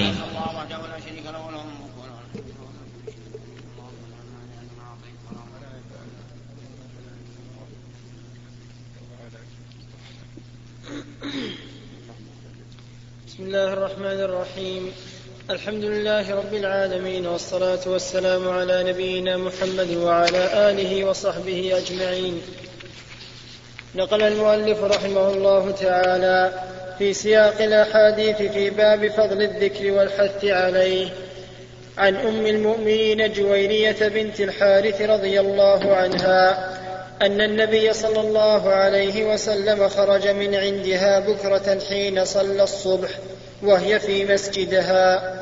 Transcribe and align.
الرحيم. 0.00 0.16
بسم 13.26 13.42
الله 13.42 13.72
الرحمن 13.72 14.20
الرحيم. 14.20 14.92
الحمد 15.50 15.84
لله 15.84 16.34
رب 16.34 16.54
العالمين 16.54 17.26
والصلاة 17.26 17.84
والسلام 17.86 18.48
على 18.48 18.84
نبينا 18.92 19.36
محمد 19.36 19.90
وعلى 19.96 20.70
آله 20.70 21.04
وصحبه 21.04 21.76
أجمعين. 21.76 22.40
نقل 23.94 24.22
المؤلف 24.22 24.78
رحمه 24.82 25.28
الله 25.28 25.70
تعالى 25.70 26.69
في 27.00 27.12
سياق 27.12 27.62
الأحاديث 27.62 28.36
في 28.36 28.70
باب 28.70 29.08
فضل 29.08 29.42
الذكر 29.42 29.92
والحث 29.92 30.44
عليه. 30.44 31.08
عن 31.98 32.16
أم 32.16 32.46
المؤمنين 32.46 33.32
جويرية 33.32 34.08
بنت 34.08 34.40
الحارث 34.40 35.02
رضي 35.02 35.40
الله 35.40 35.96
عنها 35.96 36.68
أن 37.22 37.40
النبي 37.40 37.92
صلى 37.92 38.20
الله 38.20 38.68
عليه 38.68 39.32
وسلم 39.32 39.88
خرج 39.88 40.28
من 40.28 40.54
عندها 40.54 41.20
بكرة 41.20 41.78
حين 41.88 42.24
صلى 42.24 42.62
الصبح 42.62 43.08
وهي 43.62 43.98
في 43.98 44.24
مسجدها. 44.24 45.34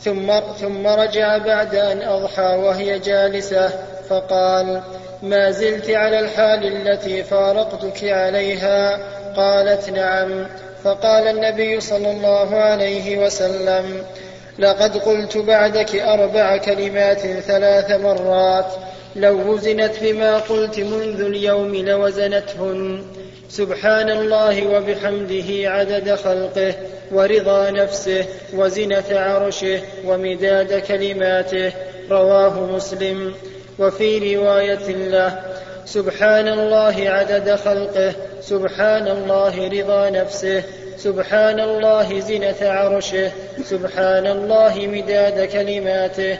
ثم 0.00 0.40
ثم 0.60 0.86
رجع 0.86 1.38
بعد 1.38 1.74
أن 1.74 2.02
أضحى 2.02 2.56
وهي 2.56 2.98
جالسة 2.98 3.70
فقال 4.08 4.82
ما 5.22 5.50
زلت 5.50 5.90
على 5.90 6.18
الحال 6.18 6.88
التي 6.88 7.22
فارقتك 7.22 8.04
عليها؟ 8.04 8.98
قالت 9.36 9.90
نعم. 9.90 10.46
فقال 10.86 11.28
النبي 11.28 11.80
صلى 11.80 12.10
الله 12.10 12.56
عليه 12.56 13.26
وسلم 13.26 14.02
لقد 14.58 14.96
قلت 14.96 15.36
بعدك 15.36 15.96
أربع 15.96 16.56
كلمات 16.56 17.20
ثلاث 17.20 17.90
مرات 17.90 18.66
لو 19.16 19.52
وزنت 19.52 19.92
بما 20.02 20.38
قلت 20.38 20.80
منذ 20.80 21.20
اليوم 21.20 21.74
لوزنتهن. 21.74 23.04
سبحان 23.48 24.10
الله 24.10 24.66
وبحمده 24.66 25.70
عدد 25.70 26.14
خلقه 26.14 26.74
ورضا 27.12 27.70
نفسه 27.70 28.24
وزنة 28.54 29.04
عرشه 29.10 29.80
ومداد 30.04 30.78
كلماته. 30.78 31.72
رواه 32.10 32.60
مسلم. 32.60 33.34
وفي 33.78 34.36
رواية 34.36 34.88
له 34.88 35.42
سبحان 35.86 36.48
الله 36.48 37.10
عدد 37.10 37.54
خلقه 37.54 38.12
سبحان 38.40 39.08
الله 39.08 39.68
رضا 39.68 40.10
نفسه 40.10 40.62
سبحان 40.98 41.60
الله 41.60 42.20
زنة 42.20 42.60
عرشه 42.62 43.30
سبحان 43.64 44.26
الله 44.26 44.86
مداد 44.86 45.44
كلماته. 45.44 46.38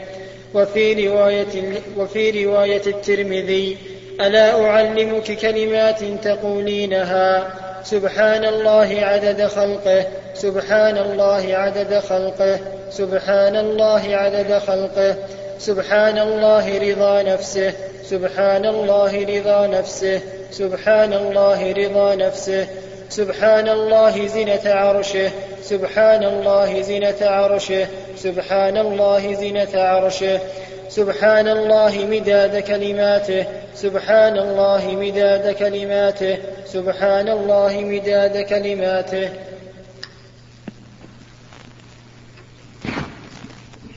وفي 0.55 1.09
رواية, 1.09 1.83
وفي 1.97 2.45
رواية 2.45 2.83
الترمذي 2.87 3.77
ألا 4.21 4.65
أعلمك 4.65 5.33
كلمات 5.33 6.05
تقولينها؟ 6.25 7.47
سبحان 7.85 8.45
الله 8.45 9.01
عدد 9.01 9.47
خلقه 9.47 10.07
سبحان 10.35 10.99
الله 10.99 11.57
عدد 11.57 11.99
خلقه 11.99 12.59
سبحان 12.91 13.57
الله 13.57 14.17
عدد 14.17 14.59
خلقه 14.59 15.17
سبحان 15.59 16.19
الله 16.19 16.79
رضا 16.79 17.23
نفسه. 17.23 17.73
سبحان 18.11 18.67
الله 18.67 19.13
رضا 19.25 19.67
نفسه 19.67 20.23
سبحان 20.51 21.13
الله 21.13 21.73
رضا 21.73 22.15
نفسه 22.15 22.69
سبحان 23.09 23.69
الله 23.69 24.27
زنة 24.27 24.67
عرشه 24.75 25.31
سبحان 25.63 26.25
الله 26.25 26.83
زنة 26.83 27.21
عرشه 27.23 27.87
سبحان 28.17 28.77
الله 28.77 29.35
زنة 29.35 29.83
عرشه 29.83 30.41
سبحان 30.89 31.49
الله 31.49 32.07
مداد 32.07 32.59
كلماته 32.59 33.47
سبحان 33.75 34.39
الله 34.39 34.87
مداد 34.87 35.55
كلماته 35.55 36.39
سبحان 36.65 37.29
الله 37.29 37.81
مداد 37.81 38.37
كلماته. 38.39 39.29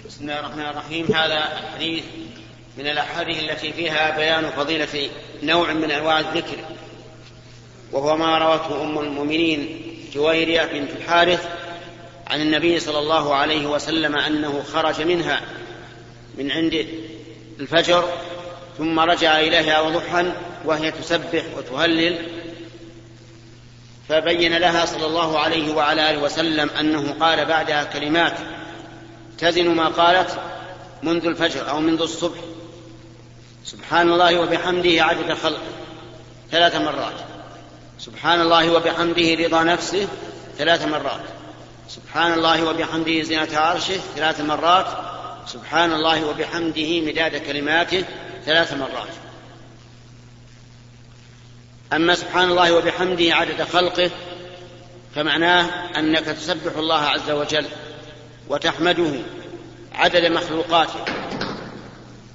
بسم 0.07 0.21
الله 0.21 0.39
الرحمن 0.39 0.65
الرحيم. 0.65 1.05
هذا 1.05 1.39
الحديث 1.59 2.03
من 2.79 2.87
الأحاديث 2.87 3.39
التي 3.39 3.73
فيها 3.73 4.17
بيان 4.17 4.49
فضيلة 4.49 5.09
نوع 5.43 5.73
من 5.73 5.91
أنواع 5.91 6.19
الذكر. 6.19 6.57
وهو 7.91 8.17
ما 8.17 8.37
روته 8.37 8.83
أم 8.83 8.99
المؤمنين 8.99 9.81
جويرية 10.13 10.65
بنت 10.65 10.91
الحارث 10.91 11.49
عن 12.27 12.41
النبي 12.41 12.79
صلى 12.79 12.99
الله 12.99 13.35
عليه 13.35 13.67
وسلم 13.67 14.15
أنه 14.15 14.63
خرج 14.73 15.01
منها 15.01 15.41
من 16.37 16.51
عند 16.51 16.87
الفجر 17.59 18.09
ثم 18.77 18.99
رجع 18.99 19.39
إليها 19.39 19.81
وضحا 19.81 20.33
وهي 20.65 20.91
تسبح 20.91 21.43
وتهلل. 21.57 22.27
فبين 24.09 24.57
لها 24.57 24.85
صلى 24.85 25.05
الله 25.05 25.39
عليه 25.39 25.73
وعلى 25.73 26.09
آله 26.09 26.23
وسلم 26.23 26.69
أنه 26.69 27.15
قال 27.19 27.45
بعدها 27.45 27.83
كلمات 27.83 28.37
تزن 29.37 29.67
ما 29.67 29.87
قالت 29.87 30.39
منذ 31.03 31.25
الفجر 31.25 31.69
أو 31.69 31.79
منذ 31.79 32.01
الصبح. 32.01 32.39
سبحان 33.65 34.09
الله 34.09 34.39
وبحمده 34.39 35.03
عدد 35.03 35.33
خلقه 35.33 35.61
ثلاث 36.51 36.75
مرات. 36.75 37.13
سبحان 37.99 38.41
الله 38.41 38.71
وبحمده 38.71 39.35
رضا 39.45 39.63
نفسه 39.63 40.07
ثلاث 40.57 40.85
مرات. 40.85 41.21
سبحان 41.89 42.33
الله 42.33 42.65
وبحمده 42.65 43.21
زينة 43.21 43.57
عرشه 43.57 43.99
ثلاث 44.15 44.41
مرات. 44.41 44.87
سبحان 45.47 45.93
الله 45.93 46.25
وبحمده 46.25 47.01
مداد 47.01 47.37
كلماته 47.37 48.03
ثلاث 48.45 48.73
مرات. 48.73 49.13
أما 51.93 52.15
سبحان 52.15 52.49
الله 52.49 52.73
وبحمده 52.73 53.35
عدد 53.35 53.63
خلقه 53.63 54.11
فمعناه 55.15 55.65
أنك 55.99 56.25
تسبح 56.25 56.77
الله 56.77 57.01
عز 57.01 57.29
وجل 57.31 57.65
وتحمده 58.49 59.11
عدد 59.93 60.25
مخلوقاته. 60.25 61.05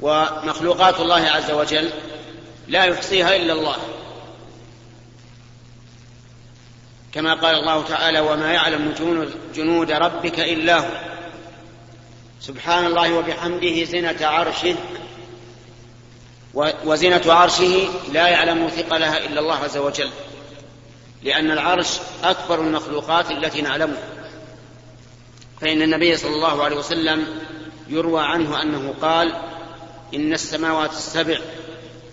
ومخلوقات 0.01 1.01
الله 1.01 1.21
عز 1.31 1.51
وجل 1.51 1.91
لا 2.69 2.85
يحصيها 2.85 3.37
إلا 3.37 3.53
الله. 3.53 3.77
كما 7.13 7.35
قال 7.35 7.55
الله 7.55 7.85
تعالى 7.85 8.21
وما 8.21 8.53
يعلم 8.53 8.95
جنود 9.55 9.91
ربك 9.91 10.41
إلا 10.41 10.79
هو. 10.79 11.15
سبحان 12.41 12.87
الله 12.87 13.15
وبحمده 13.15 13.85
زنة 13.85 14.27
عرشه 14.27 14.77
وزنة 16.85 17.33
عرشه 17.33 17.89
لا 18.13 18.29
يعلم 18.29 18.69
ثقلها 18.69 19.19
إلا 19.19 19.41
الله 19.41 19.55
عز 19.55 19.77
وجل 19.77 20.11
لأن 21.23 21.51
العرش 21.51 21.99
أكبر 22.25 22.61
المخلوقات 22.61 23.31
التي 23.31 23.63
نعلمها 23.63 24.09
فإن 25.61 25.83
النبي 25.83 26.17
صلى 26.17 26.35
الله 26.35 26.65
عليه 26.65 26.77
وسلم 26.77 27.27
يروى 27.89 28.23
عنه 28.23 28.63
أنه 28.63 28.95
قال 29.03 29.33
إن 30.15 30.33
السماوات 30.33 30.91
السبع 30.91 31.39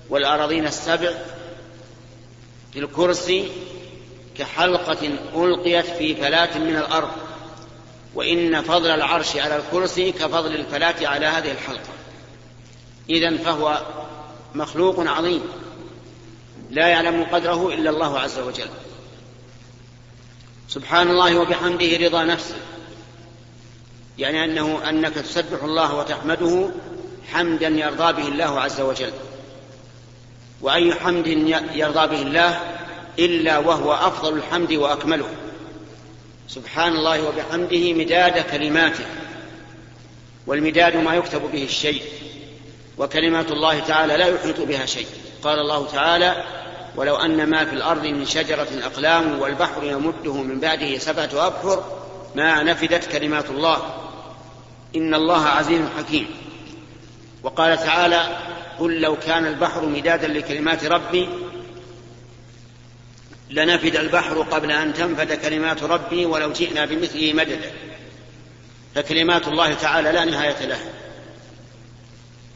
والأراضين 0.09 0.65
السبع 0.65 1.11
في 2.73 2.79
الكرسي 2.79 3.51
كحلقة 4.37 5.09
ألقيت 5.35 5.85
في 5.85 6.15
فلاة 6.15 6.57
من 6.57 6.75
الأرض 6.75 7.11
وإن 8.15 8.61
فضل 8.61 8.89
العرش 8.89 9.37
على 9.37 9.55
الكرسي 9.55 10.11
كفضل 10.11 10.55
الفلاة 10.55 11.07
على 11.07 11.25
هذه 11.25 11.51
الحلقة. 11.51 11.89
إذا 13.09 13.37
فهو 13.37 13.81
مخلوق 14.55 14.99
عظيم 14.99 15.41
لا 16.69 16.87
يعلم 16.87 17.23
قدره 17.23 17.73
إلا 17.73 17.89
الله 17.89 18.19
عز 18.19 18.39
وجل. 18.39 18.69
سبحان 20.67 21.09
الله 21.09 21.39
وبحمده 21.39 21.97
رضا 21.97 22.23
نفسه 22.23 22.55
يعني 24.17 24.45
أنه 24.45 24.89
أنك 24.89 25.13
تسبح 25.13 25.63
الله 25.63 25.95
وتحمده 25.95 26.69
حمدا 27.33 27.67
يرضى 27.67 28.13
به 28.13 28.27
الله 28.27 28.61
عز 28.61 28.81
وجل. 28.81 29.11
وأي 30.61 30.93
حمد 30.93 31.27
يرضى 31.73 32.07
به 32.07 32.21
الله 32.21 32.59
إلا 33.19 33.57
وهو 33.57 33.93
أفضل 33.93 34.37
الحمد 34.37 34.73
وأكمله. 34.73 35.29
سبحان 36.47 36.93
الله 36.93 37.27
وبحمده 37.27 37.93
مداد 37.93 38.39
كلماته. 38.51 39.05
والمداد 40.47 40.95
ما 40.95 41.15
يكتب 41.15 41.51
به 41.51 41.63
الشيء. 41.63 42.03
وكلمات 42.97 43.51
الله 43.51 43.79
تعالى 43.79 44.17
لا 44.17 44.25
يحيط 44.27 44.61
بها 44.61 44.85
شيء. 44.85 45.07
قال 45.43 45.59
الله 45.59 45.87
تعالى 45.87 46.43
ولو 46.95 47.15
أن 47.15 47.49
ما 47.49 47.65
في 47.65 47.73
الأرض 47.75 48.05
من 48.05 48.25
شجرة 48.25 48.67
أقلام 48.83 49.39
والبحر 49.39 49.83
يمده 49.83 50.33
من 50.33 50.59
بعده 50.59 50.97
سبعة 50.97 51.29
أبحر 51.47 51.83
ما 52.35 52.63
نفدت 52.63 53.11
كلمات 53.11 53.49
الله. 53.49 53.77
إن 54.95 55.13
الله 55.13 55.45
عزيز 55.45 55.81
حكيم. 55.97 56.27
وقال 57.43 57.77
تعالى 57.77 58.37
قل 58.79 59.01
لو 59.01 59.15
كان 59.15 59.45
البحر 59.45 59.85
مدادا 59.85 60.27
لكلمات 60.27 60.85
ربي 60.85 61.29
لنفد 63.49 63.95
البحر 63.95 64.41
قبل 64.41 64.71
أن 64.71 64.93
تنفد 64.93 65.33
كلمات 65.33 65.83
ربي 65.83 66.25
ولو 66.25 66.51
جئنا 66.51 66.85
بمثله 66.85 67.33
مددا. 67.33 67.71
فكلمات 68.95 69.47
الله 69.47 69.73
تعالى 69.73 70.11
لا 70.11 70.25
نهاية 70.25 70.65
لها. 70.65 70.89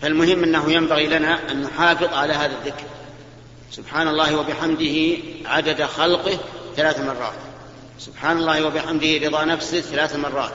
فالمهم 0.01 0.43
أنه 0.43 0.71
ينبغي 0.71 1.07
لنا 1.07 1.51
أن 1.51 1.61
نحافظ 1.61 2.13
على 2.13 2.33
هذا 2.33 2.57
الذكر. 2.61 2.83
سبحان 3.71 4.07
الله 4.07 4.37
وبحمده 4.37 5.17
عدد 5.45 5.83
خلقه 5.83 6.39
ثلاث 6.75 6.99
مرات. 6.99 7.33
سبحان 7.99 8.37
الله 8.37 8.65
وبحمده 8.65 9.27
رضا 9.27 9.45
نفسه 9.45 9.81
ثلاث 9.81 10.15
مرات. 10.15 10.53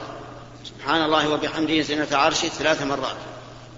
سبحان 0.63 1.01
الله 1.01 1.29
وبحمده 1.29 1.81
زنة 1.81 2.07
عرشه 2.11 2.47
ثلاث 2.47 2.81
مرات. 2.81 3.17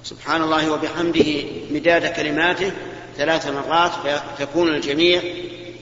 سبحان 0.03 0.43
الله 0.43 0.71
وبحمده 0.71 1.43
مداد 1.71 2.05
كلماته 2.05 2.71
ثلاث 3.17 3.47
مرات 3.47 3.91
فتكون 3.91 4.75
الجميع 4.75 5.21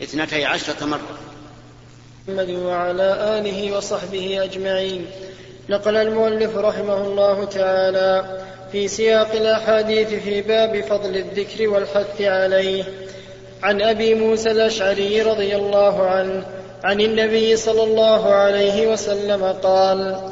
اثنتي 0.03 0.45
عشرة 0.45 0.85
مرة. 0.85 1.18
محمد 2.27 2.50
وعلى 2.50 3.38
آله 3.39 3.77
وصحبه 3.77 4.44
أجمعين. 4.44 5.06
نقل 5.69 5.95
المؤلف 5.95 6.57
رحمه 6.57 6.97
الله 6.97 7.45
تعالى 7.45 8.41
في 8.71 8.88
سياق 8.88 9.31
الأحاديث 9.31 10.07
في 10.07 10.41
باب 10.41 10.81
فضل 10.81 11.18
الذكر 11.18 11.69
والحث 11.69 12.21
عليه. 12.21 12.83
عن 13.63 13.81
أبي 13.81 14.15
موسى 14.15 14.51
الأشعري 14.51 15.21
رضي 15.21 15.56
الله 15.56 16.07
عنه 16.07 16.45
عن 16.83 17.01
النبي 17.01 17.56
صلى 17.56 17.83
الله 17.83 18.33
عليه 18.33 18.88
وسلم 18.88 19.44
قال 19.63 20.31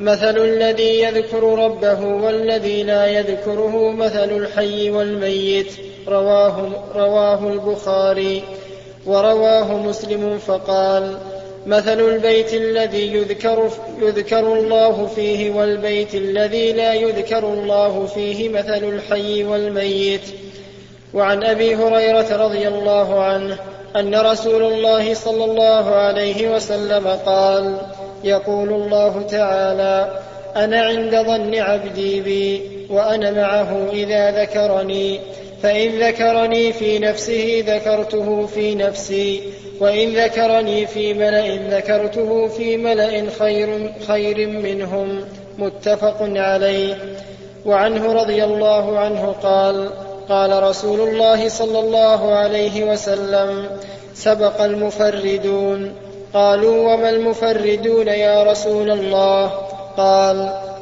مثل 0.00 0.38
الذي 0.38 1.02
يذكر 1.02 1.42
ربه 1.42 2.00
والذي 2.04 2.82
لا 2.82 3.06
يذكره 3.06 3.90
مثل 3.90 4.30
الحي 4.30 4.90
والميت. 4.90 5.72
رواه, 6.08 6.68
رواه 6.94 7.48
البخاري 7.48 8.42
ورواه 9.06 9.78
مسلم 9.78 10.38
فقال 10.38 11.18
مثل 11.66 12.00
البيت 12.00 12.54
الذي 12.54 13.12
يذكر, 13.12 13.70
يذكر 14.02 14.52
الله 14.52 15.06
فيه 15.06 15.50
والبيت 15.50 16.14
الذي 16.14 16.72
لا 16.72 16.94
يذكر 16.94 17.52
الله 17.52 18.06
فيه 18.06 18.48
مثل 18.48 18.84
الحي 18.84 19.44
والميت. 19.44 20.22
وعن 21.14 21.44
أبي 21.44 21.76
هريرة 21.76 22.36
رضي 22.36 22.68
الله 22.68 23.22
عنه 23.22 23.58
أن 23.96 24.14
رسول 24.14 24.62
الله 24.62 25.14
صلى 25.14 25.44
الله 25.44 25.94
عليه 25.94 26.54
وسلم 26.54 27.06
قال 27.26 27.76
يقول 28.24 28.72
الله 28.72 29.22
تعالى 29.22 30.20
أنا 30.56 30.80
عند 30.82 31.16
ظن 31.16 31.54
عبدي 31.54 32.20
بي 32.20 32.62
وأنا 32.90 33.30
معه 33.30 33.88
إذا 33.92 34.42
ذكرني. 34.42 35.20
فإن 35.62 36.02
ذكرني 36.02 36.72
في 36.72 36.98
نفسه 36.98 37.64
ذكرته 37.66 38.46
في 38.46 38.74
نفسي 38.74 39.42
وإن 39.80 40.08
ذكرني 40.08 40.86
في 40.86 41.14
ملأ 41.14 41.76
ذكرته 41.76 42.48
في 42.48 42.76
ملأ 42.76 43.30
خير, 43.38 43.92
خير 44.08 44.48
منهم. 44.48 45.24
متفق 45.58 46.16
عليه. 46.20 46.94
وعنه 47.66 48.12
رضي 48.12 48.44
الله 48.44 48.98
عنه 48.98 49.34
قال 49.42 49.90
قال 50.28 50.62
رسول 50.62 51.08
الله 51.08 51.48
صلى 51.48 51.78
الله 51.78 52.34
عليه 52.34 52.92
وسلم 52.92 53.66
سبق 54.14 54.62
المفردون. 54.62 56.07
قالوا 56.34 56.94
وما 56.94 57.10
المفردون 57.10 58.08
يا 58.08 58.42
رسول 58.42 58.90
الله؟ 58.90 59.46
قال 59.96 60.36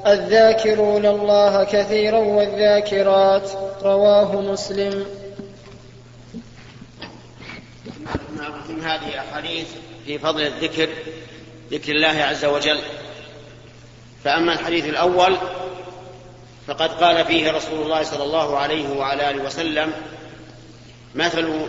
الذاكرون 0.07 1.07
الله 1.07 1.65
كثيرا 1.65 2.19
والذاكرات. 2.19 3.51
رواه 3.83 4.41
مسلم. 4.41 5.07
من 8.69 8.83
هذه 8.83 9.09
الأحاديث 9.09 9.67
في 10.07 10.19
فضل 10.19 10.43
الذكر 10.43 10.89
ذكر 11.71 11.93
الله 11.93 12.23
عز 12.23 12.45
وجل. 12.45 12.79
فأما 14.25 14.53
الحديث 14.53 14.85
الأول 14.85 15.37
فقد 16.67 16.91
قال 16.91 17.25
فيه 17.25 17.51
رسول 17.51 17.83
الله 17.83 18.03
صلى 18.03 18.25
الله 18.25 18.59
عليه 18.59 18.99
وعلى 18.99 19.31
آله 19.31 19.43
وسلم 19.43 19.93
مثل 21.15 21.67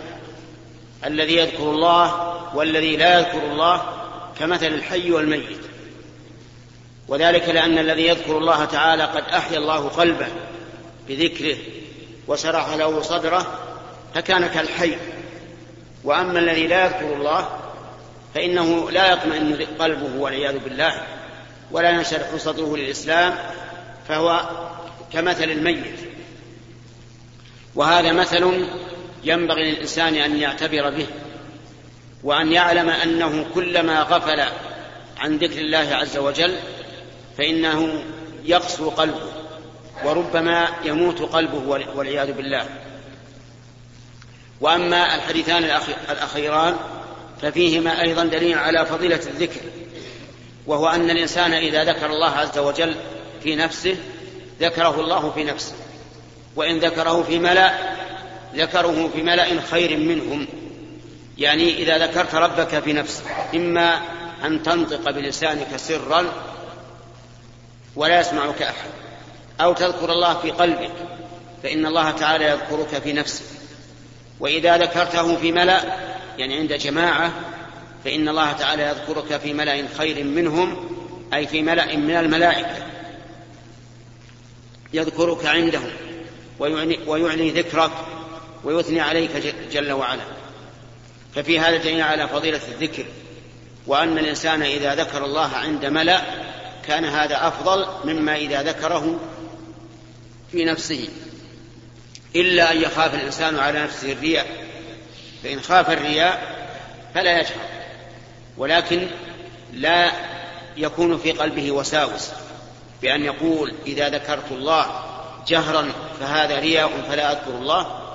الذي 1.06 1.36
يذكر 1.36 1.70
الله 1.70 2.14
والذي 2.54 2.96
لا 2.96 3.18
يذكر 3.18 3.52
الله 3.52 3.82
كمثل 4.38 4.66
الحي 4.66 5.12
والميت. 5.12 5.58
وذلك 7.08 7.48
لأن 7.48 7.78
الذي 7.78 8.06
يذكر 8.06 8.38
الله 8.38 8.64
تعالى 8.64 9.04
قد 9.04 9.22
أحيا 9.22 9.58
الله 9.58 9.88
قلبه 9.88 10.26
بذكره 11.08 11.56
وشرح 12.28 12.74
له 12.74 13.02
صدره 13.02 13.46
فكان 14.14 14.46
كالحي. 14.46 14.96
وأما 16.04 16.38
الذي 16.38 16.66
لا 16.66 16.84
يذكر 16.84 17.16
الله 17.16 17.48
فإنه 18.34 18.90
لا 18.90 19.12
يطمئن 19.12 19.66
قلبه 19.78 20.20
والعياذ 20.20 20.58
بالله 20.58 21.02
ولا 21.70 21.90
ينشرح 21.90 22.36
صدره 22.36 22.76
للإسلام 22.76 23.34
فهو 24.08 24.40
كمثل 25.12 25.44
الميت. 25.44 25.98
وهذا 27.74 28.12
مثل 28.12 28.66
ينبغي 29.24 29.70
للإنسان 29.70 30.14
أن 30.14 30.36
يعتبر 30.36 30.90
به 30.90 31.06
وأن 32.24 32.52
يعلم 32.52 32.88
أنه 32.88 33.46
كلما 33.54 34.02
غفل 34.02 34.40
عن 35.18 35.36
ذكر 35.36 35.60
الله 35.60 35.88
عز 35.92 36.16
وجل 36.16 36.56
فإنه 37.38 38.02
يقسو 38.44 38.90
قلبه 38.90 39.32
وربما 40.04 40.68
يموت 40.84 41.22
قلبه 41.22 41.84
والعياذ 41.94 42.32
بالله. 42.32 42.66
وأما 44.60 45.14
الحديثان 45.14 45.64
الأخيران 46.10 46.76
ففيهما 47.42 48.02
أيضا 48.02 48.24
دليل 48.24 48.58
على 48.58 48.86
فضيلة 48.86 49.20
الذكر 49.26 49.60
وهو 50.66 50.88
أن 50.88 51.10
الإنسان 51.10 51.52
إذا 51.52 51.84
ذكر 51.84 52.06
الله 52.06 52.30
عز 52.30 52.58
وجل 52.58 52.94
في 53.42 53.56
نفسه 53.56 53.96
ذكره 54.60 55.00
الله 55.00 55.30
في 55.30 55.44
نفسه 55.44 55.74
وإن 56.56 56.78
ذكره 56.78 57.22
في 57.22 57.38
ملأ 57.38 57.97
ذكره 58.54 59.10
في 59.14 59.22
ملأ 59.22 59.60
خير 59.70 59.96
منهم. 59.96 60.46
يعني 61.38 61.82
إذا 61.82 62.06
ذكرت 62.06 62.34
ربك 62.34 62.80
في 62.80 62.92
نفسك 62.92 63.24
إما 63.54 64.00
أن 64.44 64.62
تنطق 64.62 65.10
بلسانك 65.10 65.76
سرا 65.76 66.24
ولا 67.96 68.20
يسمعك 68.20 68.62
أحد 68.62 68.90
أو 69.60 69.72
تذكر 69.72 70.12
الله 70.12 70.34
في 70.34 70.50
قلبك 70.50 70.92
فإن 71.62 71.86
الله 71.86 72.10
تعالى 72.10 72.44
يذكرك 72.44 73.02
في 73.02 73.12
نفسك. 73.12 73.44
وإذا 74.40 74.76
ذكرته 74.76 75.36
في 75.36 75.52
ملأ 75.52 75.80
يعني 76.38 76.58
عند 76.58 76.72
جماعة 76.72 77.32
فإن 78.04 78.28
الله 78.28 78.52
تعالى 78.52 78.82
يذكرك 78.82 79.40
في 79.40 79.52
ملأ 79.52 79.84
خير 79.98 80.24
منهم 80.24 80.88
أي 81.34 81.46
في 81.46 81.62
ملأ 81.62 81.96
من 81.96 82.16
الملائكة. 82.16 82.86
يذكرك 84.92 85.46
عندهم 85.46 85.90
ويعني, 86.58 86.98
ويعني 87.06 87.50
ذكرك. 87.50 87.90
ويثني 88.64 89.00
عليك 89.00 89.30
جل 89.72 89.92
وعلا. 89.92 90.22
ففي 91.34 91.60
هذا 91.60 91.76
دليل 91.76 92.02
على 92.02 92.28
فضيلة 92.28 92.60
الذكر 92.68 93.06
وأن 93.86 94.18
الإنسان 94.18 94.62
إذا 94.62 94.94
ذكر 94.94 95.24
الله 95.24 95.56
عند 95.56 95.86
ملأ 95.86 96.22
كان 96.86 97.04
هذا 97.04 97.48
أفضل 97.48 97.86
مما 98.04 98.36
إذا 98.36 98.62
ذكره 98.62 99.20
في 100.52 100.64
نفسه. 100.64 101.08
إلا 102.36 102.72
أن 102.72 102.82
يخاف 102.82 103.14
الإنسان 103.14 103.58
على 103.58 103.82
نفسه 103.82 104.12
الرياء. 104.12 104.46
فإن 105.42 105.60
خاف 105.60 105.90
الرياء 105.90 106.58
فلا 107.14 107.40
يجهر 107.40 107.68
ولكن 108.56 109.06
لا 109.72 110.12
يكون 110.76 111.18
في 111.18 111.32
قلبه 111.32 111.72
وساوس 111.72 112.30
بأن 113.02 113.24
يقول 113.24 113.72
إذا 113.86 114.08
ذكرت 114.08 114.52
الله 114.52 115.04
جهرا 115.46 115.92
فهذا 116.20 116.58
رياء 116.58 116.90
فلا 117.08 117.32
أذكر 117.32 117.50
الله. 117.50 118.07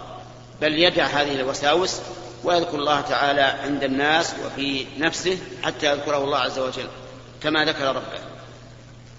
بل 0.64 0.80
يدع 0.80 1.06
هذه 1.06 1.36
الوساوس 1.36 2.02
ويذكر 2.44 2.76
الله 2.76 3.02
تعالى 3.02 3.42
عند 3.42 3.84
الناس 3.84 4.34
وفي 4.46 4.86
نفسه 4.98 5.38
حتى 5.64 5.92
يذكره 5.92 6.18
الله 6.18 6.38
عز 6.38 6.60
وجل 6.60 6.88
كما 7.44 7.66
ذكر 7.66 7.88
ربه. 7.88 8.20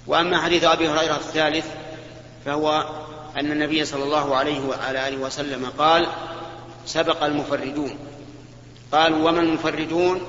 وأما 0.07 0.41
حديث 0.41 0.65
أبي 0.65 0.89
هريرة 0.89 1.17
الثالث 1.17 1.67
فهو 2.45 2.89
أن 3.37 3.53
النبي 3.53 3.85
صلى 3.85 4.05
الله 4.05 4.37
عليه 4.37 4.61
وعلى 4.61 5.09
آله 5.09 5.17
وسلم 5.17 5.73
قال 5.79 6.07
سبق 6.87 7.25
المفردون. 7.25 7.99
قالوا 8.93 9.29
وما 9.29 9.41
المفردون؟ 9.41 10.21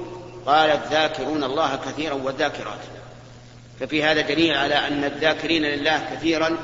قال 0.45 0.69
الذاكرون 0.69 1.43
الله 1.43 1.75
كثيرا 1.75 2.13
والذاكرات. 2.13 2.79
ففي 3.79 4.03
هذا 4.03 4.22
دليل 4.22 4.57
على 4.57 4.75
أن 4.75 5.03
الذاكرين 5.03 5.63
لله 5.63 6.10
كثيرا 6.13 6.57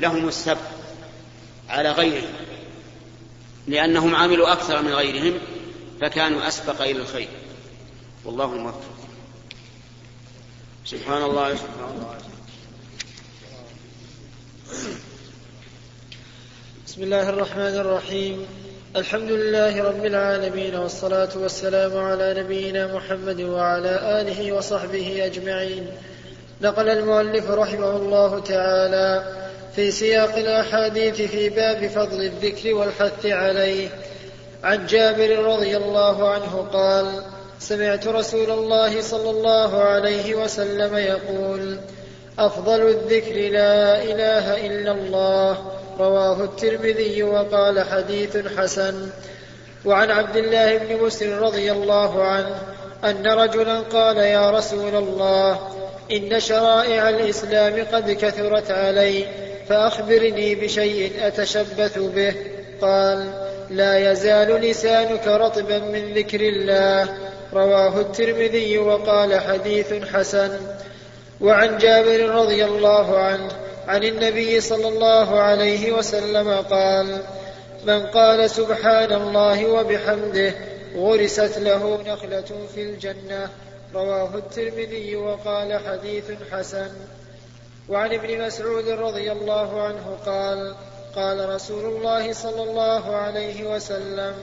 لهم 0.00 0.28
السبق 0.28 0.68
على 1.68 1.90
غيرهم 1.90 2.49
لأنهم 3.66 4.14
عملوا 4.14 4.52
أكثر 4.52 4.82
من 4.82 4.92
غيرهم 4.92 5.38
فكانوا 6.00 6.48
أسبق 6.48 6.82
إلى 6.82 6.98
الخير. 6.98 7.28
والله 8.24 8.52
الموفق. 8.52 8.94
سبحان 10.84 11.22
الله 11.22 11.54
سبحان 11.54 11.90
الله. 11.96 12.16
بسم 16.86 17.02
الله 17.02 17.28
الرحمن 17.28 17.76
الرحيم. 17.76 18.46
الحمد 18.96 19.30
لله 19.30 19.82
رب 19.82 20.06
العالمين 20.06 20.74
والصلاة 20.74 21.28
والسلام 21.36 21.96
على 21.96 22.34
نبينا 22.42 22.94
محمد 22.94 23.40
وعلى 23.40 24.20
آله 24.20 24.52
وصحبه 24.52 25.26
أجمعين. 25.26 25.86
نقل 26.62 26.88
المؤلف 26.88 27.50
رحمه 27.50 27.96
الله 27.96 28.38
تعالى 28.38 29.36
في 29.76 29.90
سياق 29.90 30.36
الأحاديث 30.36 31.22
في 31.22 31.48
باب 31.48 31.86
فضل 31.86 32.22
الذكر 32.22 32.74
والحث 32.74 33.26
عليه. 33.26 33.88
عن 34.64 34.86
جابر 34.86 35.38
رضي 35.38 35.76
الله 35.76 36.30
عنه 36.30 36.68
قال 36.72 37.22
سمعت 37.58 38.06
رسول 38.06 38.50
الله 38.50 39.00
صلى 39.00 39.30
الله 39.30 39.82
عليه 39.82 40.34
وسلم 40.34 40.96
يقول 40.96 41.78
أفضل 42.38 42.88
الذكر 42.88 43.34
لا 43.34 44.02
إله 44.02 44.66
إلا 44.66 44.92
الله. 44.92 45.72
رواه 45.98 46.44
الترمذي 46.44 47.22
وقال 47.22 47.80
حديث 47.80 48.36
حسن. 48.58 49.10
وعن 49.84 50.10
عبد 50.10 50.36
الله 50.36 50.76
بن 50.78 51.04
مسلم 51.04 51.44
رضي 51.44 51.72
الله 51.72 52.22
عنه 52.24 52.62
أن 53.04 53.26
رجلا 53.26 53.80
قال 53.80 54.16
يا 54.16 54.50
رسول 54.50 54.94
الله 54.94 55.58
إن 56.10 56.40
شرائع 56.40 57.08
الإسلام 57.08 57.84
قد 57.92 58.10
كثرت 58.10 58.70
علي. 58.70 59.49
فأخبرني 59.70 60.54
بشيء 60.54 61.26
أتشبث 61.26 61.98
به. 61.98 62.34
قال 62.80 63.32
لا 63.70 64.12
يزال 64.12 64.48
لسانك 64.48 65.26
رطبا 65.26 65.78
من 65.78 66.14
ذكر 66.14 66.40
الله. 66.40 67.18
رواه 67.52 68.00
الترمذي 68.00 68.78
وقال 68.78 69.40
حديث 69.40 69.92
حسن. 69.92 70.60
وعن 71.40 71.78
جابر 71.78 72.20
رضي 72.30 72.64
الله 72.64 73.18
عنه 73.18 73.48
عن 73.88 74.04
النبي 74.04 74.60
صلى 74.60 74.88
الله 74.88 75.40
عليه 75.40 75.92
وسلم 75.92 76.50
قال 76.50 77.22
من 77.86 78.06
قال 78.06 78.50
سبحان 78.50 79.12
الله 79.12 79.66
وبحمده 79.66 80.54
غرست 80.96 81.58
له 81.58 82.02
نخلة 82.06 82.50
في 82.74 82.82
الجنة. 82.82 83.48
رواه 83.94 84.34
الترمذي 84.34 85.16
وقال 85.16 85.80
حديث 85.86 86.24
حسن. 86.52 86.90
وعن 87.90 88.12
ابن 88.12 88.46
مسعود 88.46 88.88
رضي 88.88 89.32
الله 89.32 89.82
عنه 89.82 90.16
قال 90.26 90.74
قال 91.16 91.48
رسول 91.48 91.84
الله 91.84 92.32
صلى 92.32 92.62
الله 92.62 93.16
عليه 93.16 93.74
وسلم 93.74 94.34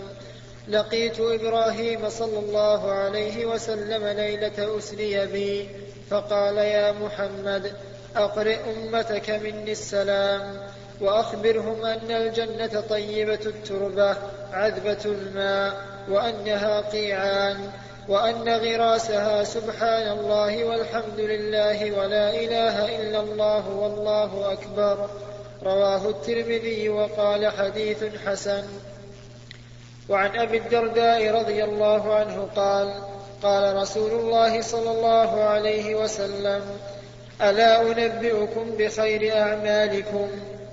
لقيت 0.67 1.19
إبراهيم 1.19 2.09
صلى 2.09 2.39
الله 2.39 2.91
عليه 2.91 3.45
وسلم 3.45 4.07
ليلة 4.07 4.77
أسري 4.77 5.25
بي 5.25 5.69
فقال 6.09 6.57
يا 6.57 6.91
محمد 6.91 7.73
أقرئ 8.15 8.59
أمتك 8.71 9.29
مني 9.29 9.71
السلام 9.71 10.57
وأخبرهم 11.01 11.85
أن 11.85 12.11
الجنة 12.11 12.81
طيبة 12.89 13.39
التربة 13.45 14.15
عذبة 14.53 15.05
الماء 15.05 15.85
وأنها 16.09 16.81
قيعان 16.81 17.71
وأن 18.09 18.49
غراسها 18.49 19.43
سبحان 19.43 20.07
الله 20.07 20.63
والحمد 20.63 21.19
لله 21.19 21.91
ولا 21.91 22.29
إله 22.29 22.95
إلا 23.01 23.19
الله 23.19 23.69
والله 23.69 24.51
أكبر. 24.51 25.09
رواه 25.63 26.09
الترمذي 26.09 26.89
وقال 26.89 27.51
حديث 27.51 28.03
حسن. 28.25 28.63
وعن 30.09 30.39
أبي 30.39 30.57
الدرداء 30.57 31.31
رضي 31.31 31.63
الله 31.63 32.15
عنه 32.15 32.47
قال 32.55 32.93
قال 33.43 33.75
رسول 33.75 34.11
الله 34.11 34.61
صلى 34.61 34.91
الله 34.91 35.43
عليه 35.43 35.95
وسلم 35.95 36.61
ألا 37.41 37.81
أنبئكم 37.81 38.71
بخير 38.77 39.37
أعمالكم 39.37 40.27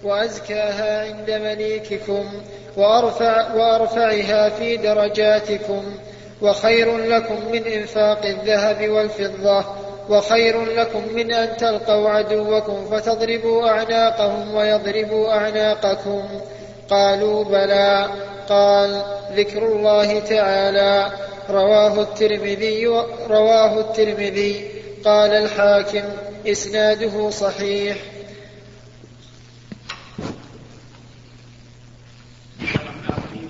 وأزكاها 0.04 1.02
عند 1.02 1.30
مليككم 1.30 2.42
وارفع 2.76 3.54
وأرفعها 3.54 4.48
في 4.48 4.76
درجاتكم 4.76 5.84
وخير 6.42 6.96
لكم 6.96 7.52
من 7.52 7.66
إنفاق 7.66 8.26
الذهب 8.26 8.88
والفضة 8.88 9.64
وخير 10.08 10.64
لكم 10.64 11.14
من 11.14 11.32
أن 11.32 11.56
تلقوا 11.56 12.10
عدوكم 12.10 12.84
فتضربوا 12.90 13.68
أعناقهم 13.68 14.54
ويضربوا 14.54 15.32
أعناقكم. 15.32 16.28
قالوا 16.90 17.44
بلى. 17.44 18.08
قال 18.48 19.02
ذكر 19.32 19.66
الله 19.66 20.20
تعالى. 20.20 21.12
رواه 21.50 22.00
الترمذي 22.00 22.86
رواه 23.28 23.80
الترمذي. 23.80 24.70
قال 25.04 25.30
الحاكم 25.30 26.04
إسناده 26.46 27.30
صحيح. 27.30 27.96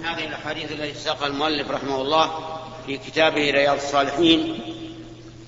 هذه 0.05 0.25
الأحاديث 0.25 0.73
التي 0.73 0.95
ساقها 0.95 1.26
المؤلف 1.26 1.71
رحمه 1.71 2.00
الله 2.00 2.31
في 2.87 2.99
كتابه 2.99 3.50
رياض 3.50 3.76
الصالحين 3.76 4.61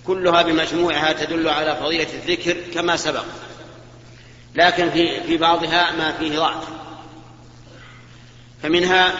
كلها 0.07 0.43
بمجموعها 0.43 1.12
تدل 1.12 1.49
على 1.49 1.76
فضيلة 1.76 2.09
الذكر 2.14 2.57
كما 2.75 2.97
سبق 2.97 3.25
لكن 4.55 4.90
في 4.90 5.23
في 5.23 5.37
بعضها 5.37 5.93
ما 5.93 6.12
فيه 6.12 6.38
ضعف. 6.38 6.64
فمنها 8.62 9.12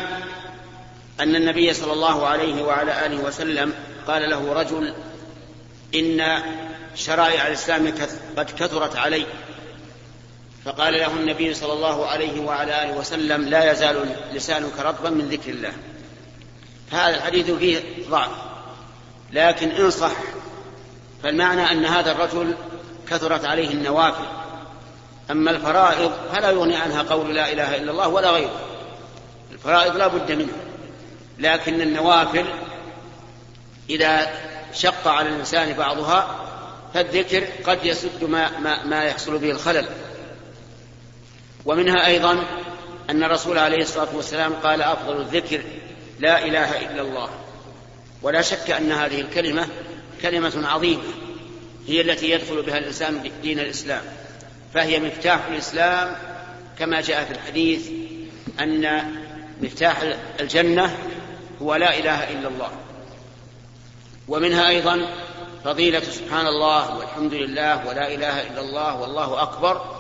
أن 1.21 1.37
النبي 1.37 1.73
صلى 1.73 1.93
الله 1.93 2.27
عليه 2.27 2.63
وعلى 2.63 3.07
آله 3.07 3.17
وسلم 3.17 3.73
قال 4.07 4.31
له 4.31 4.53
رجل 4.53 4.95
إن 5.95 6.43
شرائع 6.95 7.47
الإسلام 7.47 7.95
قد 8.37 8.51
كثرت 8.51 8.97
علي. 8.97 9.27
فقال 10.65 10.95
له 10.95 11.07
النبي 11.07 11.55
صلى 11.55 11.73
الله 11.73 12.07
عليه 12.07 12.41
وعلى 12.41 12.83
آله 12.83 12.99
وسلم 12.99 13.49
لا 13.49 13.73
يزال 13.73 14.17
لسانك 14.33 14.79
رطبا 14.79 15.11
من 15.11 15.29
ذكر 15.29 15.51
الله. 15.51 15.73
هذا 16.91 17.17
الحديث 17.17 17.51
فيه 17.51 17.83
ضعف. 18.11 18.31
لكن 19.33 19.71
إن 19.71 19.91
صح 19.91 20.17
فالمعنى 21.23 21.73
أن 21.73 21.85
هذا 21.85 22.13
الرجل 22.13 22.55
كثرت 23.11 23.45
عليه 23.45 23.71
النوافل. 23.71 24.25
أما 25.31 25.51
الفرائض 25.51 26.13
فلا 26.33 26.51
يغني 26.51 26.77
عنها 26.77 27.03
قول 27.03 27.35
لا 27.35 27.53
إله 27.53 27.77
إلا 27.77 27.91
الله 27.91 28.09
ولا 28.09 28.31
غيره. 28.31 28.61
الفرائض 29.53 29.97
لا 29.97 30.07
بد 30.07 30.33
منها 30.33 30.67
لكن 31.39 31.81
النوافل 31.81 32.47
إذا 33.91 34.27
شق 34.73 35.09
على 35.09 35.29
الإنسان 35.29 35.73
بعضها 35.73 36.29
فالذكر 36.95 37.45
قد 37.67 37.85
يسد 37.85 38.25
ما, 38.25 38.59
ما, 38.59 38.85
ما 38.85 39.05
يحصل 39.05 39.39
به 39.39 39.51
الخلل. 39.51 39.87
ومنها 41.65 42.07
أيضا 42.07 42.45
أن 43.11 43.25
الرسول 43.25 43.59
عليه 43.59 43.83
الصلاة 43.83 44.09
والسلام 44.15 44.53
قال 44.53 44.83
أفضل 44.83 45.21
الذكر 45.21 45.63
لا 46.21 46.45
إله 46.45 46.81
إلا 46.81 47.03
الله. 47.03 47.29
ولا 48.23 48.43
شك 48.43 48.71
أن 48.71 48.93
هذه 48.93 49.21
الكلمة 49.21 49.69
كلمة 50.23 50.69
عظيمة 50.69 51.03
هي 51.87 52.01
التي 52.01 52.31
يدخل 52.31 52.63
بها 52.63 52.79
الإنسان 52.79 53.31
دين 53.43 53.61
الإسلام. 53.61 54.03
فهي 54.75 55.01
مفتاح 55.01 55.47
الإسلام 55.47 56.17
كما 56.79 57.01
جاء 57.01 57.25
في 57.25 57.31
الحديث 57.33 57.89
أن 58.61 59.13
مفتاح 59.63 60.03
الجنة 60.41 60.97
هو 61.63 61.75
لا 61.75 61.99
إله 61.99 62.31
إلا 62.33 62.49
الله. 62.49 62.71
ومنها 64.29 64.69
أيضا 64.69 65.09
فضيلة 65.65 66.01
سبحان 66.01 66.47
الله 66.47 66.97
والحمد 66.97 67.35
لله 67.35 67.87
ولا 67.87 68.15
إله 68.15 68.43
إلا 68.43 68.61
الله 68.61 69.01
والله 69.01 69.43
أكبر 69.43 69.97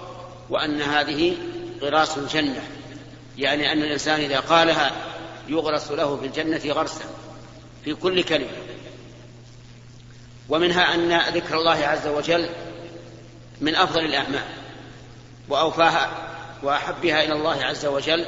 وأن 0.51 0.83
هذه 0.83 1.37
غراس 1.83 2.19
الجنة. 2.19 2.63
يعني 3.39 3.73
أن 3.73 3.83
الإنسان 3.83 4.21
إذا 4.21 4.41
قالها 4.41 4.93
يغرس 5.49 5.91
له 5.91 6.17
في 6.17 6.27
الجنة 6.27 6.73
غرسا 6.73 7.05
في 7.85 7.95
كل 7.95 8.23
كلمة. 8.23 8.57
ومنها 10.49 10.95
أن 10.95 11.35
ذكر 11.35 11.59
الله 11.59 11.87
عز 11.87 12.07
وجل 12.07 12.49
من 13.61 13.75
أفضل 13.75 14.01
الأعمال 14.01 14.45
وأوفاها 15.49 16.11
وأحبها 16.63 17.25
إلى 17.25 17.33
الله 17.33 17.65
عز 17.65 17.87
وجل 17.87 18.27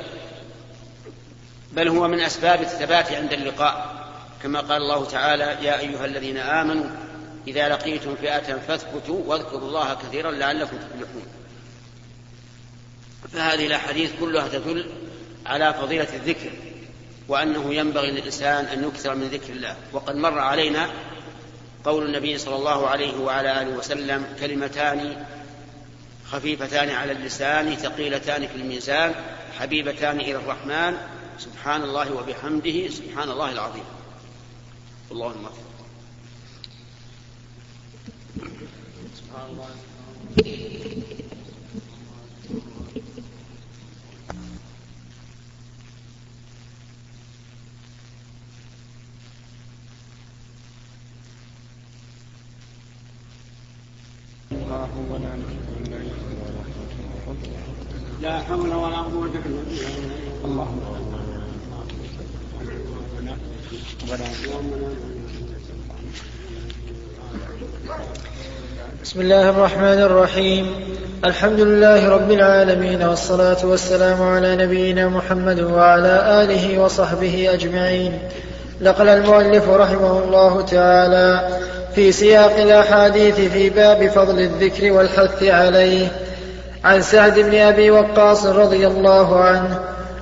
بل 1.73 1.89
هو 1.89 2.09
من 2.09 2.21
أسباب 2.21 2.61
الثبات 2.61 3.13
عند 3.13 3.33
اللقاء. 3.33 3.99
كما 4.43 4.61
قال 4.61 4.83
الله 4.83 5.05
تعالى 5.05 5.45
يا 5.45 5.79
أيها 5.79 6.05
الذين 6.05 6.37
آمنوا 6.37 6.87
إذا 7.49 7.69
لقيتم 7.69 8.15
فئة 8.17 8.59
فاثبتوا 8.69 9.23
واذكروا 9.27 9.69
الله 9.69 9.95
كثيرا 9.95 10.31
لعلكم 10.31 10.77
تفلحون. 10.77 11.27
فهذه 13.33 13.67
الأحاديث 13.67 14.11
كلها 14.21 14.49
تدل 14.49 14.91
على 15.47 15.75
فضيلة 15.75 16.15
الذكر. 16.15 16.51
وأنه 17.29 17.75
ينبغي 17.75 18.11
للإنسان 18.11 18.65
أن 18.65 18.85
يكثر 18.85 19.15
من 19.15 19.29
ذكر 19.29 19.53
الله. 19.53 19.77
وقد 19.93 20.17
مر 20.17 20.39
علينا 20.39 20.91
قول 21.85 22.07
النبي 22.07 22.39
صلى 22.39 22.57
الله 22.57 22.89
عليه 22.89 23.19
وعلى 23.19 23.63
آله 23.63 23.77
وسلم 23.77 24.27
كلمتان 24.41 25.27
خفيفتان 26.31 26.91
على 26.91 27.13
اللسان 27.13 27.77
ثقيلتان 27.77 28.47
في 28.47 28.57
الميزان 28.57 29.15
حبيبتان 29.59 30.21
إلى 30.21 30.37
الرحمن 30.37 30.97
سبحان 31.39 31.83
الله 31.83 32.13
وبحمده 32.13 32.89
سبحان 32.89 33.31
الله 33.31 33.53
العظيم. 33.53 33.85
اللهم 35.13 35.49
سبحان 39.17 39.51
الله 39.51 39.67
الله. 40.39 40.78
حول 58.33 58.75
ولا 58.75 58.97
قوة 58.97 59.27
إلا 59.27 59.61
بالله. 59.67 59.89
اللهم 60.45 60.81
بسم 69.03 69.21
الله 69.21 69.51
الرحمن 69.51 70.01
الرحيم. 70.03 70.67
الحمد 71.25 71.61
لله 71.61 72.09
رب 72.09 72.31
العالمين 72.31 73.03
والصلاة 73.03 73.67
والسلام 73.67 74.23
على 74.23 74.57
نبينا 74.57 75.09
محمد 75.09 75.61
وعلى 75.61 76.43
آله 76.43 76.79
وصحبه 76.79 77.55
أجمعين. 77.55 78.19
نقل 78.83 79.09
المؤلف 79.09 79.69
رحمه 79.69 80.25
الله 80.25 80.61
تعالى 80.61 81.59
في 81.95 82.13
سياق 82.13 82.57
الأحاديث 82.57 83.41
في 83.41 83.71
باب 83.71 84.07
فضل 84.07 84.39
الذكر 84.39 84.93
والحث 84.93 85.43
عليه. 85.43 86.28
عن 86.85 87.03
سعد 87.03 87.39
بن 87.39 87.55
أبي 87.55 87.91
وقاص 87.91 88.47
رضي 88.47 88.87
الله 88.87 89.41
عنه 89.41 89.81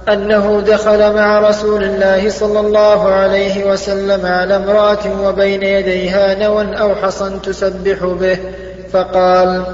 أنه 0.08 0.62
دخل 0.66 1.14
مع 1.14 1.40
رسول 1.40 1.84
الله 1.84 2.30
صلى 2.30 2.60
الله 2.60 3.08
عليه 3.08 3.64
وسلم 3.64 4.26
على 4.26 4.56
امرأة 4.56 5.22
وبين 5.22 5.62
يديها 5.62 6.34
نوى 6.34 6.78
أو 6.80 6.94
حصى 6.94 7.38
تسبح 7.42 8.04
به 8.04 8.38
فقال 8.92 9.64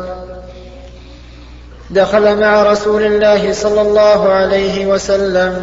دخل 1.91 2.41
مع 2.41 2.63
رسول 2.63 3.03
الله 3.03 3.53
صلى 3.53 3.81
الله 3.81 4.33
عليه 4.33 4.87
وسلم 4.87 5.63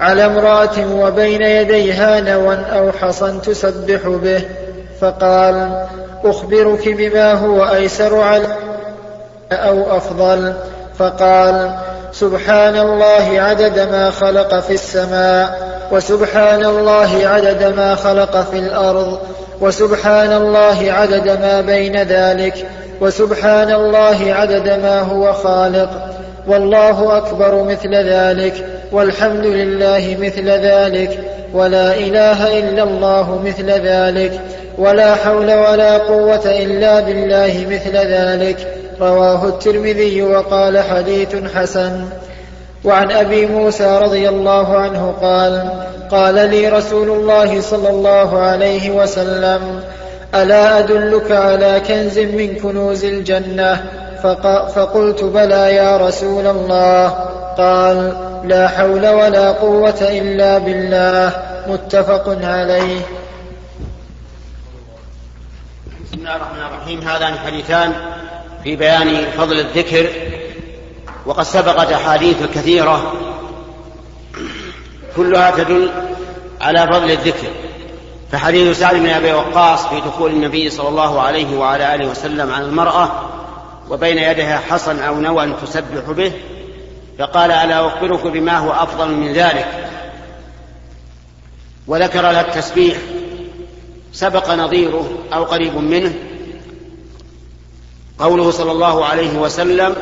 على 0.00 0.26
امرأة 0.26 0.94
وبين 0.94 1.42
يديها 1.42 2.20
نوى 2.20 2.54
أو 2.54 2.92
حصى 2.92 3.38
تسبح 3.44 4.08
به 4.08 4.40
فقال 5.00 5.86
أخبرك 6.24 6.88
بما 6.88 7.32
هو 7.32 7.64
أيسر 7.74 8.20
على 8.20 8.56
أو 9.52 9.96
أفضل 9.96 10.54
فقال 10.98 11.74
سبحان 12.12 12.76
الله 12.76 13.40
عدد 13.40 13.78
ما 13.78 14.10
خلق 14.10 14.60
في 14.60 14.74
السماء 14.74 15.66
وسبحان 15.92 16.64
الله 16.64 17.28
عدد 17.28 17.62
ما 17.76 17.94
خلق 17.94 18.50
في 18.50 18.58
الأرض 18.58 19.18
وسبحان 19.60 20.32
الله 20.32 20.92
عدد 20.92 21.28
ما 21.40 21.60
بين 21.60 22.02
ذلك 22.02 22.66
وسبحان 23.00 23.70
الله 23.70 24.34
عدد 24.34 24.68
ما 24.68 25.00
هو 25.00 25.32
خالق. 25.32 25.90
والله 26.46 27.16
أكبر 27.16 27.62
مثل 27.62 27.94
ذلك 27.94 28.54
والحمد 28.92 29.46
لله 29.46 30.16
مثل 30.20 30.48
ذلك 30.48 31.18
ولا 31.54 31.94
إله 31.94 32.58
إلا 32.58 32.82
الله 32.82 33.42
مثل 33.44 33.70
ذلك 33.70 34.40
ولا 34.78 35.14
حول 35.14 35.54
ولا 35.54 35.98
قوة 35.98 36.46
إلا 36.46 37.00
بالله 37.00 37.66
مثل 37.70 37.96
ذلك. 37.96 38.75
رواه 39.00 39.48
الترمذي 39.48 40.22
وقال 40.22 40.82
حديث 40.82 41.36
حسن. 41.54 42.04
وعن 42.84 43.10
أبي 43.10 43.46
موسى 43.46 43.98
رضي 43.98 44.28
الله 44.28 44.78
عنه 44.78 45.14
قال 45.22 45.70
قال 46.10 46.34
لي 46.34 46.68
رسول 46.68 47.10
الله 47.10 47.60
صلى 47.60 47.88
الله 47.90 48.38
عليه 48.38 48.90
وسلم 48.90 49.80
ألا 50.34 50.78
أدلك 50.78 51.32
على 51.32 51.80
كنز 51.88 52.18
من 52.18 52.56
كنوز 52.56 53.04
الجنة؟ 53.04 53.84
فقلت 54.74 55.24
بلى 55.24 55.74
يا 55.74 55.96
رسول 55.96 56.46
الله. 56.46 57.08
قال 57.58 58.12
لا 58.44 58.68
حول 58.68 59.08
ولا 59.08 59.52
قوة 59.52 60.00
إلا 60.00 60.58
بالله. 60.58 61.32
متفق 61.66 62.28
عليه. 62.28 63.00
بسم 66.04 66.18
الله 66.18 66.36
الرحمن 66.36 66.62
الرحيم. 66.62 67.00
هذان 67.00 67.34
حديثان 67.38 67.92
في 68.66 68.76
بيان 68.76 69.30
فضل 69.30 69.60
الذكر 69.60 70.08
وقد 71.26 71.42
سبقت 71.42 71.92
أحاديث 71.92 72.42
كثيرة 72.54 73.12
كلها 75.16 75.50
تدل 75.50 75.90
على 76.60 76.86
فضل 76.86 77.10
الذكر. 77.10 77.48
فحديث 78.32 78.78
سعد 78.78 78.94
بن 78.96 79.08
أبي 79.08 79.32
وقاص 79.32 79.86
في 79.86 80.00
دخول 80.00 80.30
النبي 80.30 80.70
صلى 80.70 80.88
الله 80.88 81.20
عليه 81.20 81.56
وعلى 81.58 81.94
آله 81.94 82.10
وسلم 82.10 82.52
على 82.52 82.64
المرأة 82.64 83.10
وبين 83.90 84.18
يديها 84.18 84.58
حصن 84.58 84.98
أو 84.98 85.20
نوى 85.20 85.52
تسبح 85.62 86.10
به 86.10 86.32
فقال 87.18 87.50
ألا 87.50 87.86
أخبرك 87.86 88.26
بما 88.26 88.58
هو 88.58 88.72
أفضل 88.72 89.10
من 89.10 89.32
ذلك؟ 89.32 89.88
وذكر 91.86 92.22
لها 92.22 92.40
التسبيح 92.40 92.96
سبق 94.12 94.50
نظيره 94.50 95.08
أو 95.34 95.44
قريب 95.44 95.76
منه 95.76 96.14
قوله 98.18 98.50
صلى 98.50 98.72
الله 98.72 99.04
عليه 99.04 99.38
وسلم 99.38 99.96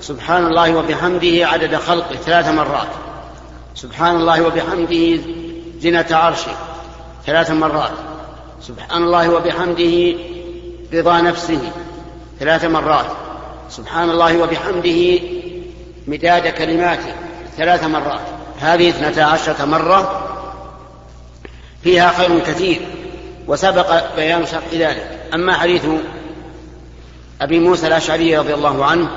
سبحان 0.00 0.46
الله 0.46 0.76
وبحمده 0.76 1.46
عدد 1.46 1.76
خلقه 1.76 2.16
ثلاث 2.16 2.48
مرات. 2.48 2.88
سبحان 3.74 4.16
الله 4.16 4.42
وبحمده 4.42 5.20
زنة 5.80 6.06
عرشه 6.10 6.52
ثلاث 7.26 7.50
مرات. 7.50 7.92
سبحان 8.60 9.02
الله 9.02 9.30
وبحمده 9.30 10.14
رضا 10.92 11.20
نفسه 11.20 11.72
ثلاث 12.40 12.64
مرات. 12.64 13.06
سبحان 13.70 14.10
الله 14.10 14.42
وبحمده 14.42 15.20
مداد 16.06 16.48
كلماته 16.48 17.14
ثلاث 17.56 17.84
مرات. 17.84 18.26
هذه 18.60 18.88
اثنتا 18.88 19.20
عشرة 19.20 19.64
مرة 19.64 20.28
فيها 21.84 22.10
خير 22.10 22.38
كثير 22.38 22.80
وسبق 23.46 24.16
بيان 24.16 24.46
شرح 24.46 24.64
ذلك. 24.72 25.28
أما 25.34 25.54
حديث 25.54 25.82
أبي 27.42 27.58
موسى 27.58 27.86
الأشعري 27.86 28.38
رضي 28.38 28.54
الله 28.54 28.84
عنه 28.84 29.08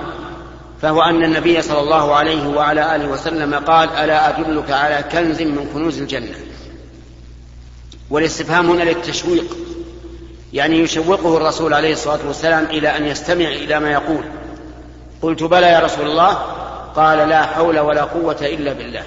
فهو 0.81 1.01
أن 1.01 1.23
النبي 1.23 1.61
صلى 1.61 1.79
الله 1.79 2.15
عليه 2.15 2.47
وعلى 2.47 2.95
آله 2.95 3.07
وسلم 3.07 3.55
قال 3.55 3.89
ألا 3.89 4.29
أدلك 4.29 4.71
على 4.71 5.03
كنز 5.11 5.41
من 5.41 5.69
كنوز 5.73 6.01
الجنة؟ 6.01 6.35
والاستفهام 8.09 8.69
هنا 8.69 8.83
للتشويق 8.83 9.57
يعني 10.53 10.79
يشوقه 10.79 11.38
الرسول 11.38 11.73
عليه 11.73 11.93
الصلاة 11.93 12.19
والسلام 12.27 12.65
إلى 12.65 12.97
أن 12.97 13.05
يستمع 13.05 13.45
إلى 13.45 13.79
ما 13.79 13.91
يقول. 13.91 14.23
قلت 15.21 15.43
بلى 15.43 15.67
يا 15.67 15.79
رسول 15.79 16.05
الله. 16.07 16.33
قال 16.95 17.29
لا 17.29 17.45
حول 17.45 17.79
ولا 17.79 18.03
قوة 18.03 18.38
إلا 18.41 18.73
بالله. 18.73 19.03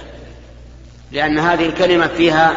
لأن 1.11 1.39
هذه 1.39 1.65
الكلمة 1.65 2.07
فيها 2.07 2.53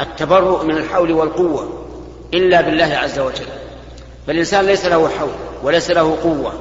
التبرؤ 0.00 0.64
من 0.64 0.76
الحول 0.76 1.12
والقوة 1.12 1.86
إلا 2.34 2.60
بالله 2.60 2.98
عز 3.02 3.18
وجل. 3.18 3.61
فالإنسان 4.26 4.66
ليس 4.66 4.86
له 4.86 5.08
حول 5.18 5.32
وليس 5.62 5.90
له 5.90 6.18
قوة 6.22 6.52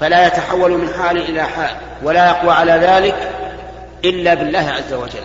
فلا 0.00 0.26
يتحول 0.26 0.70
من 0.70 0.88
حال 0.88 1.18
إلى 1.18 1.42
حال 1.42 1.76
ولا 2.02 2.26
يقوى 2.26 2.52
على 2.52 2.72
ذلك 2.72 3.30
إلا 4.04 4.34
بالله 4.34 4.70
عز 4.70 4.92
وجل. 4.92 5.24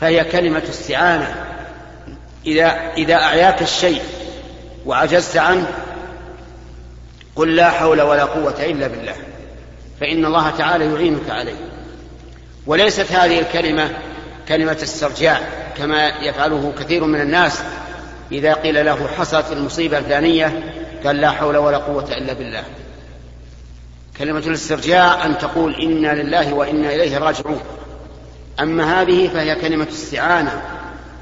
فهي 0.00 0.24
كلمة 0.24 0.62
استعانة. 0.70 1.44
إذا 2.46 2.92
إذا 2.96 3.14
أعياك 3.14 3.62
الشيء 3.62 4.02
وعجزت 4.86 5.36
عنه 5.36 5.66
قل 7.36 7.56
لا 7.56 7.70
حول 7.70 8.00
ولا 8.02 8.24
قوة 8.24 8.64
إلا 8.64 8.86
بالله 8.86 9.14
فإن 10.00 10.24
الله 10.24 10.50
تعالى 10.50 10.92
يعينك 10.94 11.30
عليه. 11.30 11.56
وليست 12.66 13.12
هذه 13.12 13.40
الكلمة 13.40 13.90
كلمة 14.48 14.78
استرجاع 14.82 15.40
كما 15.76 16.08
يفعله 16.08 16.72
كثير 16.80 17.04
من 17.04 17.20
الناس 17.20 17.62
إذا 18.32 18.52
قيل 18.52 18.84
له 18.84 19.08
حصلت 19.18 19.52
المصيبة 19.52 19.98
الفلانية 19.98 20.74
قال 21.04 21.16
لا 21.16 21.30
حول 21.30 21.56
ولا 21.56 21.78
قوة 21.78 22.12
إلا 22.12 22.32
بالله. 22.32 22.64
كلمة 24.18 24.38
الاسترجاع 24.38 25.26
أن 25.26 25.38
تقول 25.38 25.74
إنا 25.74 26.22
لله 26.22 26.54
وإنا 26.54 26.94
إليه 26.94 27.18
راجعون. 27.18 27.60
أما 28.60 29.02
هذه 29.02 29.28
فهي 29.28 29.54
كلمة 29.54 29.88
استعانة. 29.88 30.62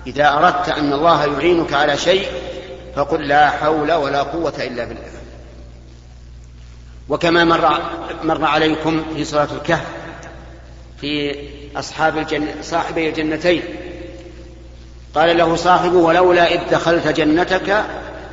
إذا 0.07 0.33
أردت 0.33 0.69
أن 0.69 0.93
الله 0.93 1.25
يعينك 1.25 1.73
على 1.73 1.97
شيء 1.97 2.29
فقل 2.97 3.29
لا 3.29 3.51
حول 3.51 3.93
ولا 3.93 4.23
قوة 4.23 4.55
إلا 4.61 4.85
بالله. 4.85 5.11
وكما 7.09 7.45
مر 7.45 7.81
مر 8.25 8.45
عليكم 8.45 9.05
في 9.17 9.25
سورة 9.25 9.49
الكهف 9.53 9.87
في 11.01 11.37
أصحاب 11.77 12.19
الجنة 12.19 12.55
صاحبي 12.63 13.09
الجنتين. 13.09 13.63
قال 15.15 15.37
له 15.37 15.57
صاحبه 15.57 15.97
ولولا 15.97 16.55
إذ 16.55 16.61
دخلت 16.71 17.09
جنتك 17.09 17.85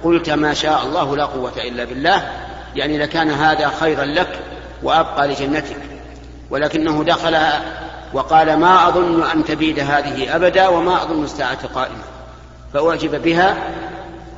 قلت 0.04 0.30
ما 0.30 0.54
شاء 0.54 0.84
الله 0.84 1.16
لا 1.16 1.26
قوة 1.26 1.54
إلا 1.58 1.84
بالله 1.84 2.32
يعني 2.76 2.98
لكان 2.98 3.32
هذا 3.32 3.72
خيرا 3.80 4.06
لك 4.06 4.40
وأبقى 4.84 5.28
لجنتك. 5.28 5.78
ولكنه 6.50 7.04
دخل 7.04 7.38
وقال 8.14 8.58
ما 8.58 8.88
أظن 8.88 9.24
أن 9.24 9.44
تبيد 9.46 9.80
هذه 9.80 10.36
أبدا 10.36 10.68
وما 10.68 11.04
أظن 11.04 11.24
الساعة 11.24 11.68
قائمة. 11.68 12.04
فأعجب 12.74 13.24
بها 13.24 13.58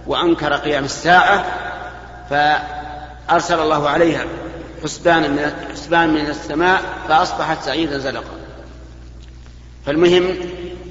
وأنكر 0.08 0.54
قيام 0.54 0.84
الساعة 0.84 1.45
فأرسل 2.30 3.60
الله 3.60 3.89
عليها 3.89 4.25
حسبان 4.84 5.32
من 5.32 5.54
حسبان 5.73 6.10
من 6.10 6.25
السماء 6.25 6.82
فأصبحت 7.08 7.63
سعيدا 7.63 7.97
زلقا. 7.97 8.36
فالمهم 9.86 10.36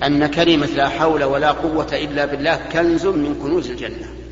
أن 0.02 0.26
كلمة 0.26 0.66
لا 0.66 0.88
حول 0.88 1.24
ولا 1.24 1.50
قوة 1.50 1.88
إلا 1.92 2.24
بالله 2.24 2.60
كنز 2.72 3.06
من 3.06 3.40
كنوز 3.42 3.70
الجنة. 3.70 4.23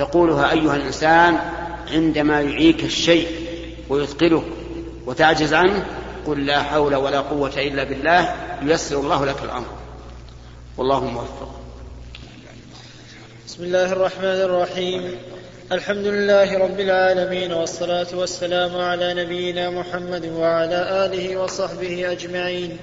تقولها 0.00 0.52
أيها 0.52 0.76
الإنسان 0.76 1.38
عندما 1.90 2.40
يعيك 2.40 2.84
الشيء 2.84 3.28
ويثقلك 3.88 4.42
وتعجز 5.06 5.54
عنه 5.54 5.86
قل 6.26 6.46
لا 6.46 6.62
حول 6.62 6.94
ولا 6.94 7.20
قوة 7.20 7.52
إلا 7.56 7.84
بالله 7.84 8.34
ييسر 8.62 9.00
الله 9.00 9.26
لك 9.26 9.42
الأمر. 9.42 9.66
والله 10.78 11.04
موفق. 11.04 11.60
بسم 13.46 13.64
الله 13.64 13.92
الرحمن 13.92 14.24
الرحيم. 14.24 15.16
الحمد 15.72 16.06
لله 16.06 16.58
رب 16.58 16.80
العالمين 16.80 17.52
والصلاة 17.52 18.06
والسلام 18.14 18.76
على 18.76 19.24
نبينا 19.24 19.70
محمد 19.70 20.26
وعلى 20.26 21.06
آله 21.06 21.36
وصحبه 21.36 22.12
أجمعين. 22.12 22.78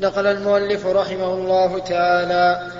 نقل 0.00 0.26
المؤلف 0.26 0.86
رحمه 0.86 1.34
الله 1.34 1.78
تعالى 1.78 2.72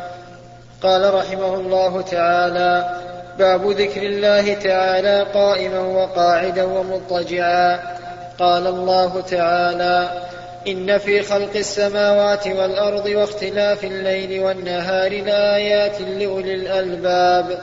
قال 0.82 1.14
رحمه 1.14 1.54
الله 1.54 2.00
تعالى 2.00 3.05
باب 3.38 3.70
ذكر 3.70 4.02
الله 4.02 4.54
تعالى 4.54 5.26
قائما 5.34 5.80
وقاعدا 5.80 6.64
ومضطجعا. 6.64 7.80
قال 8.38 8.66
الله 8.66 9.20
تعالى 9.20 10.26
إن 10.68 10.98
في 10.98 11.22
خلق 11.22 11.56
السماوات 11.56 12.46
والأرض 12.46 13.06
واختلاف 13.06 13.84
الليل 13.84 14.40
والنهار 14.40 15.22
لآيات 15.22 16.00
لأولي 16.00 16.54
الألباب 16.54 17.58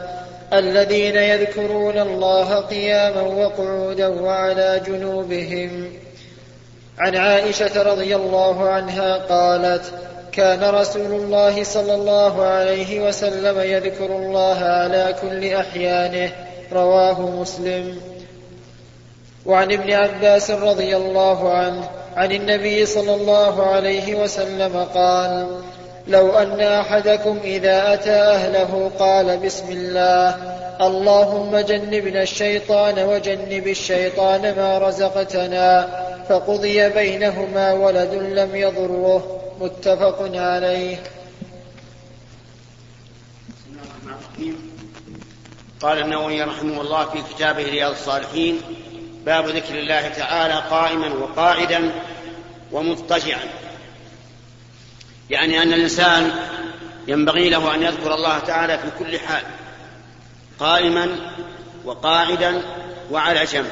الذين 0.53 1.15
يذكرون 1.15 1.99
الله 1.99 2.55
قياما 2.55 3.21
وقعودا 3.21 4.07
وعلى 4.07 4.81
جنوبهم. 4.87 5.93
عن 6.99 7.15
عائشة 7.15 7.83
رضي 7.83 8.15
الله 8.15 8.69
عنها 8.69 9.17
قالت 9.17 9.93
كان 10.35 10.63
رسول 10.63 11.11
الله 11.11 11.63
صلى 11.63 11.95
الله 11.95 12.43
عليه 12.43 13.07
وسلم 13.07 13.59
يذكر 13.59 14.05
الله 14.05 14.59
على 14.59 15.15
كل 15.21 15.53
أحيانه. 15.53 16.31
رواه 16.73 17.21
مسلم. 17.21 18.01
وعن 19.45 19.71
ابن 19.71 19.91
عباس 19.91 20.51
رضي 20.51 20.97
الله 20.97 21.53
عنه 21.53 21.89
عن 22.15 22.31
النبي 22.31 22.85
صلى 22.85 23.15
الله 23.15 23.63
عليه 23.65 24.15
وسلم 24.15 24.87
قال 24.95 25.61
لو 26.07 26.37
أن 26.37 26.61
أحدكم 26.61 27.39
إذا 27.43 27.93
أتى 27.93 28.11
أهله 28.11 28.91
قال 28.99 29.37
بسم 29.37 29.71
الله 29.71 30.35
اللهم 30.81 31.57
جنبنا 31.57 32.21
الشيطان 32.21 32.99
وجنب 32.99 33.67
الشيطان 33.67 34.41
ما 34.41 34.77
رزقتنا 34.77 35.87
فقضي 36.29 36.89
بينهما 36.89 37.73
ولد 37.73 38.13
لم 38.13 38.55
يضره. 38.55 39.42
متفق 39.59 40.17
عليه. 40.21 41.03
قال 45.81 45.99
النووي 45.99 46.43
رحمه 46.43 46.81
الله 46.81 47.05
في 47.05 47.21
كتابه 47.33 47.63
رياض 47.63 47.91
الصالحين 47.91 48.61
باب 49.25 49.47
ذكر 49.47 49.79
الله 49.79 50.07
تعالى 50.07 50.53
قائما 50.53 51.13
وقاعدا 51.13 51.91
ومضطجعا. 52.71 53.43
يعني 55.29 55.61
أن 55.63 55.73
الإنسان 55.73 56.31
ينبغي 57.07 57.49
له 57.49 57.75
أن 57.75 57.83
يذكر 57.83 58.13
الله 58.13 58.39
تعالى 58.39 58.79
في 58.79 58.87
كل 58.99 59.19
حال 59.19 59.43
قائما 60.59 61.09
وقاعدا 61.85 62.61
وعلى 63.11 63.45
جنب. 63.45 63.71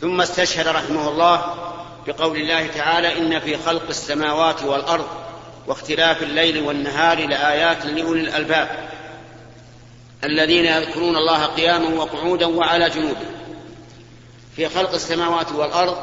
ثم 0.00 0.20
استشهد 0.20 0.68
رحمه 0.68 1.08
الله 1.08 1.54
بقول 2.06 2.36
الله 2.36 2.66
تعالى 2.66 3.18
إن 3.18 3.40
في 3.40 3.56
خلق 3.58 3.88
السماوات 3.88 4.62
والأرض 4.62 5.06
واختلاف 5.66 6.22
الليل 6.22 6.62
والنهار 6.62 7.26
لآيات 7.28 7.86
لأولي 7.86 8.20
الألباب 8.20 8.88
الذين 10.24 10.64
يذكرون 10.64 11.16
الله 11.16 11.46
قياما 11.46 11.88
وقعودا 11.88 12.46
وعلى 12.46 12.90
جنوبهم 12.90 13.36
في 14.56 14.68
خلق 14.68 14.94
السماوات 14.94 15.52
والأرض 15.52 15.96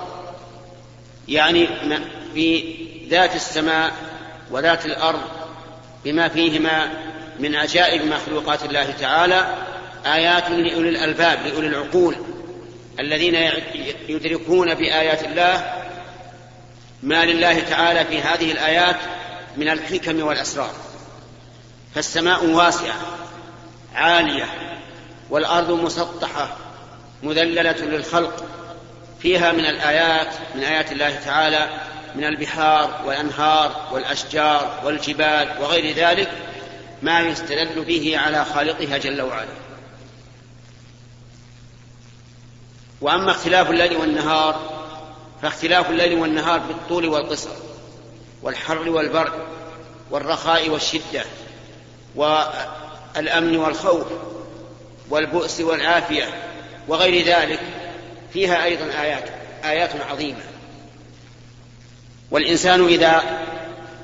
يعني 1.28 1.68
في 2.34 2.76
ذات 3.10 3.36
السماء 3.36 3.92
وذات 4.52 4.86
الأرض 4.86 5.22
بما 6.06 6.28
فيهما 6.28 6.90
من 7.40 7.56
عجائب 7.56 8.06
مخلوقات 8.06 8.64
الله 8.64 8.92
تعالى 8.92 9.48
آيات 10.06 10.50
لأولي 10.50 10.90
الألباب 10.90 11.40
لأولي 11.46 11.68
العقول 11.68 12.16
الذين 13.00 13.36
يدركون 14.10 14.74
بآيات 14.74 15.24
الله 15.24 15.83
ما 17.04 17.26
لله 17.26 17.60
تعالى 17.60 18.06
في 18.06 18.22
هذه 18.22 18.52
الآيات 18.52 18.96
من 19.58 19.70
الحكم 19.70 20.24
والأسرار. 20.24 20.74
فالسماء 21.96 22.46
واسعة 22.46 22.96
عالية 23.96 24.46
والأرض 25.30 25.72
مسطحة 25.72 26.58
مذللة 27.24 27.72
للخلق. 27.72 28.46
فيها 29.20 29.52
من 29.52 29.66
الآيات 29.66 30.34
من 30.56 30.64
آيات 30.64 30.92
الله 30.92 31.16
تعالى 31.16 31.70
من 32.16 32.24
البحار 32.24 33.02
والأنهار 33.06 33.90
والأشجار 33.92 34.82
والجبال 34.84 35.56
وغير 35.62 35.96
ذلك 35.96 36.32
ما 37.02 37.20
يستدل 37.20 37.84
به 37.84 38.18
على 38.18 38.46
خالقها 38.46 38.98
جل 38.98 39.22
وعلا. 39.22 39.54
وأما 43.02 43.32
اختلاف 43.32 43.70
الليل 43.70 43.98
والنهار 43.98 44.73
فاختلاف 45.44 45.90
الليل 45.90 46.20
والنهار 46.20 46.62
في 46.62 46.72
الطول 46.72 47.06
والقصر 47.06 47.50
والحر 48.42 48.90
والبرد 48.90 49.34
والرخاء 50.12 50.70
والشدة 50.70 51.24
والأمن 52.16 53.58
والخوف 53.58 54.08
والبؤس 55.10 55.62
والعافية 55.62 56.26
وغير 56.88 57.26
ذلك 57.26 57.60
فيها 58.34 58.64
أيضا 58.64 58.86
آيات 58.86 59.30
آيات 59.64 59.90
عظيمة. 60.10 60.44
والإنسان 62.32 62.86
إذا 62.86 63.22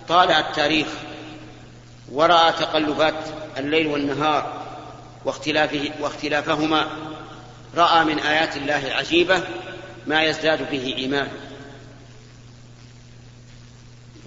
طالع 0.08 0.40
التاريخ 0.40 0.88
وراى 2.12 2.52
تقلبات 2.52 3.14
الليل 3.58 3.88
والنهار 3.88 4.62
واختلافه 5.26 5.92
واختلافهما 6.00 6.88
رأى 7.78 8.06
من 8.06 8.20
آيات 8.20 8.58
الله 8.58 8.88
العجيبه 8.88 9.44
ما 10.10 10.24
يزداد 10.24 10.72
به 10.72 10.94
ايمان 10.98 11.28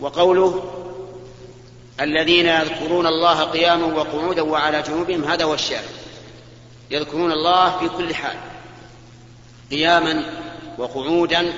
وقوله 0.01 0.65
الذين 2.01 2.47
يذكرون 2.47 3.07
الله 3.07 3.45
قياما 3.45 3.87
وقعودا 3.87 4.43
وعلى 4.43 4.83
جنوبهم 4.83 5.25
هذا 5.25 5.45
هو 5.45 5.55
الشاهد. 5.55 5.89
يذكرون 6.91 7.33
الله 7.33 7.79
في 7.79 7.89
كل 7.89 8.15
حال 8.15 8.37
قياما 9.71 10.25
وقعودا 10.79 11.53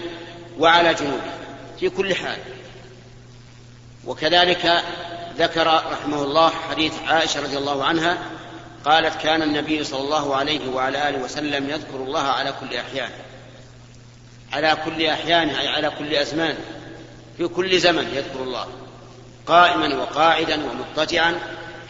وعلى 0.59 0.95
جنوبهم 0.95 1.33
في 1.81 1.89
كل 1.89 2.15
حال. 2.15 2.39
وكذلك 4.07 4.83
ذكر 5.39 5.67
رحمه 5.67 6.23
الله 6.23 6.51
حديث 6.71 6.93
عائشة 7.07 7.43
رضي 7.43 7.59
الله 7.59 7.85
عنها 7.85 8.19
قالت 8.85 9.21
كان 9.23 9.43
النبي 9.43 9.85
صلى 9.85 10.01
الله 10.01 10.37
عليه 10.37 10.69
وعلى 10.75 11.09
آله 11.09 11.25
وسلم 11.25 11.71
يذكر 11.71 11.97
الله 11.97 12.23
على 12.23 12.55
كل 12.61 12.77
أحيان. 12.77 13.11
على 14.55 14.77
كل 14.85 15.07
احيانه 15.07 15.61
أي 15.61 15.69
على 15.69 15.90
كل 15.99 16.14
أزمان 16.14 16.57
في 17.37 17.49
كل 17.49 17.79
زمن 17.79 18.09
يذكر 18.14 18.43
الله 18.43 18.67
قائما 19.47 19.97
وقاعدا 19.97 20.61
ومضطجعا 20.64 21.35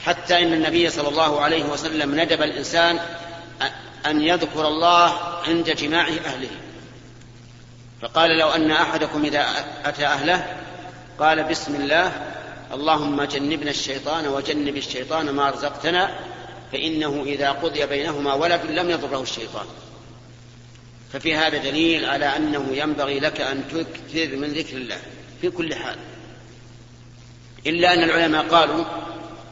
حتى 0.04 0.42
إن 0.42 0.52
النبي 0.52 0.90
صلى 0.90 1.08
الله 1.08 1.40
عليه 1.40 1.64
وسلم 1.64 2.20
ندب 2.20 2.42
الإنسان 2.42 2.98
أن 4.06 4.20
يذكر 4.20 4.68
الله 4.68 5.12
عند 5.48 5.70
جماع 5.70 6.08
أهله. 6.08 6.50
فقال 8.02 8.38
لو 8.38 8.50
أن 8.50 8.70
أحدكم 8.70 9.24
إذا 9.24 9.46
أتى 9.84 10.06
أهله 10.06 10.56
قال 11.18 11.44
بسم 11.44 11.74
الله 11.74 12.12
اللهم 12.74 13.22
جنبنا 13.22 13.70
الشيطان 13.70 14.28
وجنب 14.28 14.76
الشيطان 14.76 15.30
ما 15.30 15.50
رزقتنا 15.50 16.10
فإنه 16.72 17.22
إذا 17.26 17.50
قضي 17.50 17.86
بينهما 17.86 18.34
ولد 18.34 18.60
لم 18.66 18.90
يضره 18.90 19.22
الشيطان. 19.22 19.66
ففي 21.14 21.34
هذا 21.34 21.58
دليل 21.58 22.04
على 22.04 22.36
أنه 22.36 22.68
ينبغي 22.72 23.20
لك 23.20 23.40
أن 23.40 23.68
تكثر 23.68 24.36
من 24.36 24.52
ذكر 24.52 24.76
الله 24.76 24.98
في 25.40 25.50
كل 25.50 25.74
حال. 25.74 25.98
إلا 27.66 27.94
أن 27.94 28.02
العلماء 28.02 28.48
قالوا 28.48 28.84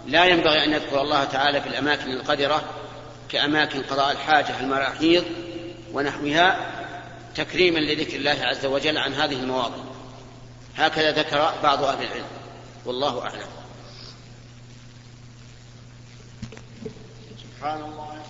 لا 0.06 0.24
ينبغي 0.24 0.64
أن 0.64 0.72
يذكر 0.72 1.00
الله 1.00 1.24
تعالى 1.24 1.60
في 1.60 1.68
الأماكن 1.68 2.10
القذرة 2.10 2.64
كأماكن 3.28 3.82
قضاء 3.82 4.12
الحاجة 4.12 4.60
المراحيض 4.60 5.24
ونحوها 5.92 6.72
تكريما 7.34 7.78
لذكر 7.78 8.16
الله 8.16 8.38
عز 8.40 8.66
وجل 8.66 8.98
عن 8.98 9.14
هذه 9.14 9.36
المواضع. 9.36 9.84
هكذا 10.76 11.12
ذكر 11.12 11.54
بعض 11.62 11.84
أهل 11.84 12.04
العلم. 12.04 12.26
والله 12.84 13.22
أعلم. 13.22 13.48
سبحان 17.42 17.80
الله. 17.80 18.22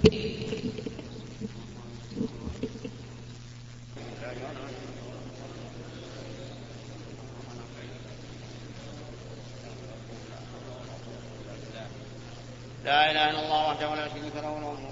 لا 0.00 0.08
إله 13.10 13.30
إلا 13.30 13.40
الله 13.44 13.68
وحده 13.68 13.94
لا 13.94 14.08
شريك 14.08 14.36
له 14.36 14.89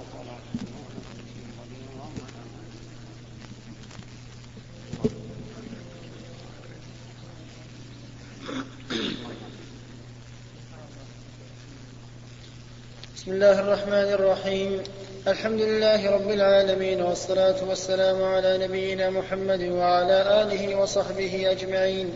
بسم 13.28 13.36
الله 13.36 13.60
الرحمن 13.60 14.12
الرحيم. 14.14 14.82
الحمد 15.28 15.60
لله 15.60 16.10
رب 16.10 16.30
العالمين 16.30 17.02
والصلاة 17.02 17.54
والسلام 17.68 18.22
على 18.22 18.58
نبينا 18.58 19.10
محمد 19.10 19.62
وعلى 19.62 20.42
آله 20.42 20.80
وصحبه 20.80 21.50
أجمعين. 21.50 22.14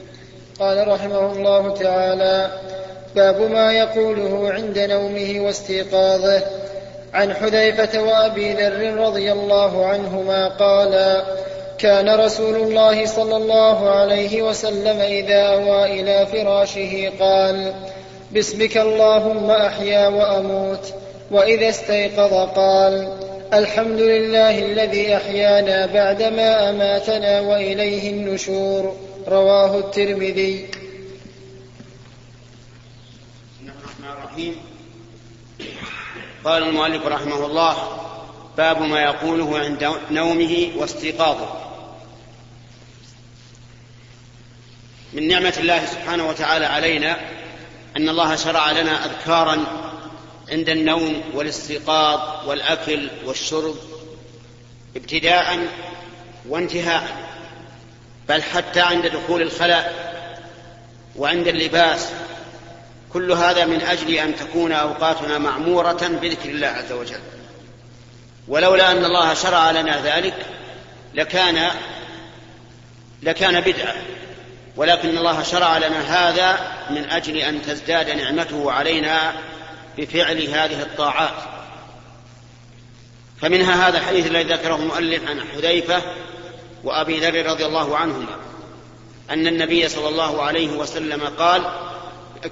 قال 0.61 0.89
رحمه 0.89 1.33
الله 1.33 1.75
تعالى 1.75 2.51
باب 3.17 3.41
ما 3.41 3.73
يقوله 3.73 4.53
عند 4.53 4.79
نومه 4.79 5.41
واستيقاظه. 5.41 6.43
عن 7.15 7.35
حذيفة 7.35 8.03
وأبي 8.03 8.53
ذر 8.53 8.95
رضي 8.95 9.33
الله 9.33 9.87
عنهما 9.87 10.49
قالا 10.49 11.25
كان 11.79 12.21
رسول 12.21 12.57
الله 12.57 13.07
صلى 13.07 13.37
الله 13.37 13.91
عليه 13.91 14.43
وسلم 14.43 15.01
إذا 15.01 15.43
أوى 15.43 16.01
إلى 16.01 16.27
فراشه 16.27 17.13
قال 17.21 17.75
باسمك 18.31 18.77
اللهم 18.77 19.51
أحيا 19.51 20.09
وأموت. 20.09 21.02
وإذا 21.33 21.69
استيقظ 21.69 22.33
قال 22.57 23.19
الحمد 23.55 24.01
لله 24.01 24.59
الذي 24.59 25.17
أحيانا 25.17 25.87
بعدما 25.87 26.71
أماتنا 26.71 27.41
وإليه 27.41 28.11
النشور. 28.11 28.97
رواه 29.29 29.79
الترمذي. 29.79 30.71
الرحيم. 34.03 34.57
قال 36.45 36.63
المؤلف 36.63 37.07
رحمه 37.07 37.47
الله 37.47 37.77
باب 38.57 38.83
ما 38.83 39.03
يقوله 39.03 39.59
عند 39.59 39.91
نومه 40.11 40.69
واستيقاظه. 40.77 41.55
من 45.13 45.29
نعمة 45.29 45.55
الله 45.59 45.87
سبحانه 45.87 46.29
وتعالى 46.29 46.67
علينا 46.67 47.17
أن 47.97 48.09
الله 48.09 48.37
شرع 48.37 48.71
لنا 48.71 49.07
أذكارا 49.07 49.67
عند 50.51 50.69
النوم 50.69 51.23
والاستيقاظ 51.35 52.49
والأكل 52.49 53.11
والشرب 53.25 53.77
ابتداء 54.97 55.59
وانتهاء 56.49 57.33
بل 58.29 58.43
حتى 58.43 58.81
عند 58.81 59.07
دخول 59.07 59.43
الخلاء 59.43 60.13
وعند 61.17 61.49
اللباس. 61.49 62.09
كل 63.13 63.33
هذا 63.33 63.65
من 63.65 63.81
أجل 63.83 64.15
أن 64.15 64.37
تكون 64.37 64.73
أوقاتنا 64.73 65.39
معمورة 65.39 66.09
بذكر 66.23 66.49
الله 66.49 66.67
عز 66.67 66.93
وجل. 66.93 67.21
ولولا 68.49 68.93
أن 68.93 69.05
الله 69.05 69.35
شرع 69.35 69.71
لنا 69.71 70.03
ذلك 70.03 70.47
لكان 71.15 71.71
لكان 73.23 73.61
بدعة. 73.61 73.95
ولكن 74.77 75.19
الله 75.19 75.43
شرع 75.43 75.79
لنا 75.79 76.01
هذا 76.01 76.59
من 76.91 77.05
أجل 77.11 77.37
أن 77.37 77.63
تزداد 77.63 78.11
نعمته 78.11 78.73
علينا 78.73 79.33
بفعل 79.99 80.43
هذه 80.43 80.83
الطاعات. 80.83 81.35
فمنها 83.41 83.89
هذا 83.89 83.99
الحديث 83.99 84.27
الذي 84.27 84.55
ذكره 84.55 84.75
المؤلف 84.75 85.29
عن 85.29 85.41
حذيفة 85.41 86.03
وأبي 86.85 87.21
ذر 87.21 87.47
رضي 87.47 87.67
الله 87.67 87.97
عنهما 87.97 88.37
أن 89.31 89.47
النبي 89.47 89.89
صلى 89.89 90.09
الله 90.09 90.43
عليه 90.43 90.69
وسلم 90.69 91.23
قال 91.39 91.63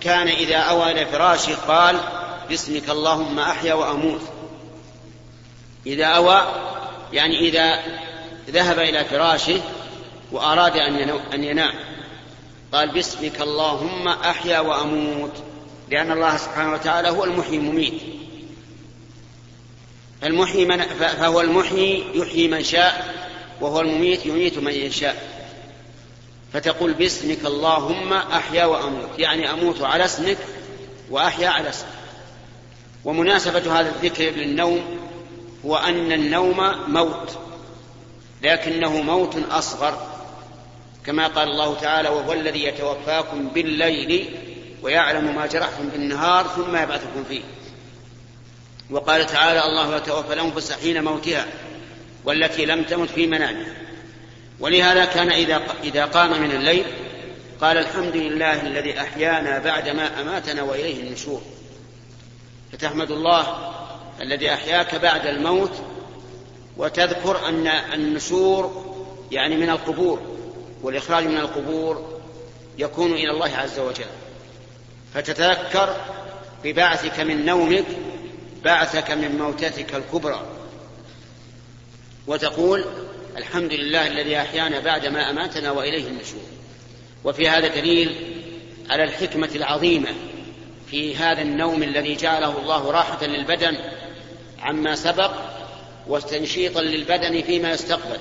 كان 0.00 0.29
إذا 0.29 0.57
أوى 0.57 0.90
إلى 0.90 1.07
فراشه 1.07 1.57
قال 1.68 2.00
باسمك 2.48 2.90
اللهم 2.90 3.38
أحيا 3.38 3.74
وأموت. 3.74 4.20
إذا 5.87 6.07
أوى 6.07 6.42
يعني 7.12 7.38
إذا 7.48 7.83
ذهب 8.50 8.79
إلى 8.79 9.05
فراشه 9.05 9.61
وأراد 10.33 10.76
أن 11.35 11.44
ينام 11.44 11.74
قال 12.72 12.90
باسمك 12.90 13.40
اللهم 13.40 14.09
أحيا 14.09 14.61
وأموت. 14.61 15.42
لأن 15.90 16.12
الله 16.12 16.37
سبحانه 16.37 16.72
وتعالى 16.72 17.09
هو 17.11 17.24
المحيي 17.24 17.57
المميت. 17.57 18.03
المحيي 20.24 20.64
من 20.64 20.83
فهو 20.83 21.40
المحيي 21.40 22.05
يحيي 22.14 22.48
من 22.48 22.64
شاء 22.64 23.14
وهو 23.61 23.81
المميت 23.81 24.26
يميت 24.26 24.59
من 24.59 24.72
يشاء. 24.72 25.40
فتقول 26.53 26.92
باسمك 26.92 27.38
اللهم 27.44 28.12
أحيا 28.12 28.64
وأموت. 28.64 29.18
يعني 29.18 29.50
أموت 29.50 29.83
على 29.83 30.05
اسمك 30.05 30.38
وأحيا 31.11 31.48
على 31.48 31.68
اسمك. 31.68 31.88
ومناسبة 33.05 33.81
هذا 33.81 33.88
الذكر 33.88 34.24
للنوم 34.24 34.98
هو 35.66 35.76
أن 35.76 36.12
النوم 36.12 36.74
موت. 36.88 37.38
لكنه 38.42 39.03
موت 39.03 39.37
أصغر. 39.50 40.07
كما 41.07 41.26
قال 41.26 41.48
الله 41.48 41.74
تعالى 41.74 42.09
وهو 42.09 42.33
الذي 42.33 42.64
يتوفاكم 42.64 43.48
بالليل 43.48 44.35
ويعلم 44.83 45.35
ما 45.37 45.47
جرحتم 45.47 45.88
بالنهار 45.88 46.47
ثم 46.47 46.77
يبعثكم 46.77 47.25
فيه. 47.29 47.43
وقال 48.90 49.27
تعالى 49.27 49.64
الله 49.64 49.97
يتوفى 49.97 50.33
الأنفس 50.33 50.73
حين 50.73 51.05
موتها 51.05 51.47
والتي 52.25 52.66
لم 52.66 52.85
تمت 52.85 53.11
في 53.11 53.27
منامها. 53.27 53.75
ولهذا 54.61 55.05
كان 55.05 55.33
إذا 55.33 55.62
إذا 55.85 56.05
قام 56.05 56.43
من 56.43 56.51
الليل 56.51 56.85
قال 57.61 57.79
الحمد 57.79 58.16
لله 58.16 58.61
الذي 58.61 59.01
أحيانا 59.01 59.59
بعدما 59.59 60.21
أماتنا 60.21 60.62
وإليه 60.62 61.01
النشور. 61.03 61.43
فتحمد 62.73 63.11
الله 63.11 63.73
الذي 64.21 64.53
أحياك 64.53 64.95
بعد 64.95 65.27
الموت 65.27 65.73
وتذكر 66.77 67.49
أن 67.49 67.66
النشور 67.66 68.85
يعني 69.31 69.57
من 69.57 69.71
القبور 69.71 70.21
والإخراج 70.83 71.25
من 71.25 71.37
القبور 71.37 72.21
يكون 72.79 73.12
إلى 73.12 73.31
الله 73.31 73.57
عز 73.57 73.79
وجل. 73.79 74.05
فتتذكر 75.14 75.96
ببعثك 76.64 77.20
من 77.20 77.44
نومك 77.44 77.85
بعثك 78.64 79.11
من 79.11 79.38
موتتك 79.38 79.94
الكبرى. 79.94 80.46
وتقول 82.27 82.85
الحمد 83.37 83.73
لله 83.73 84.07
الذي 84.07 84.37
أحيانا 84.37 84.81
بعدما 84.81 85.31
أماتنا 85.31 85.70
وإليه 85.70 86.07
النشور. 86.07 86.42
وفي 87.25 87.49
هذا 87.49 87.68
دليل 87.68 88.14
على 88.90 89.05
الحكمة 89.05 89.51
العظيمة 89.55 90.09
في 90.90 91.16
هذا 91.16 91.42
النوم 91.42 91.83
الذي 91.83 92.16
جعله 92.16 92.59
الله 92.59 92.90
راحة 92.90 93.27
للبدن 93.27 93.77
عما 94.61 94.94
سبق 94.94 95.33
وتنشيطا 96.07 96.81
للبدن 96.81 97.42
فيما 97.42 97.70
يستقبل. 97.70 98.18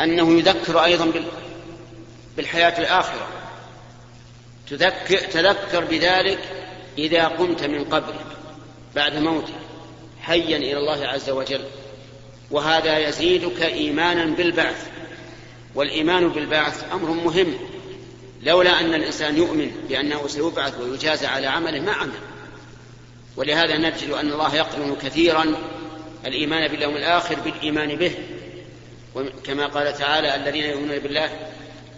أنه 0.00 0.38
يذكر 0.38 0.84
أيضا 0.84 1.12
بالحياة 2.36 2.78
الآخرة. 2.78 3.28
تذكر 4.70 5.18
تذكر 5.18 5.84
بذلك 5.84 6.38
إذا 6.98 7.24
قمت 7.24 7.64
من 7.64 7.84
قبرك 7.84 8.26
بعد 8.94 9.16
موتك 9.16 9.54
حيا 10.22 10.56
إلى 10.56 10.78
الله 10.78 11.06
عز 11.06 11.30
وجل. 11.30 11.64
وهذا 12.50 12.98
يزيدك 12.98 13.62
إيمانا 13.62 14.24
بالبعث. 14.24 14.86
والإيمان 15.74 16.28
بالبعث 16.28 16.92
أمر 16.92 17.10
مهم. 17.10 17.58
لولا 18.42 18.80
أن 18.80 18.94
الإنسان 18.94 19.36
يؤمن 19.36 19.70
بأنه 19.88 20.26
سيبعث 20.26 20.80
ويجازى 20.80 21.26
على 21.26 21.46
عمله 21.46 21.80
ما 21.80 21.92
عمل. 21.92 22.18
ولهذا 23.36 23.76
نجد 23.76 24.10
أن 24.10 24.32
الله 24.32 24.54
يقرن 24.54 24.96
كثيرا 25.02 25.54
الإيمان 26.26 26.68
باليوم 26.68 26.96
الآخر 26.96 27.34
بالإيمان 27.34 27.96
به. 27.96 28.12
كما 29.44 29.66
قال 29.66 29.98
تعالى 29.98 30.34
الذين 30.34 30.64
يؤمنون 30.64 30.98
بالله 30.98 31.30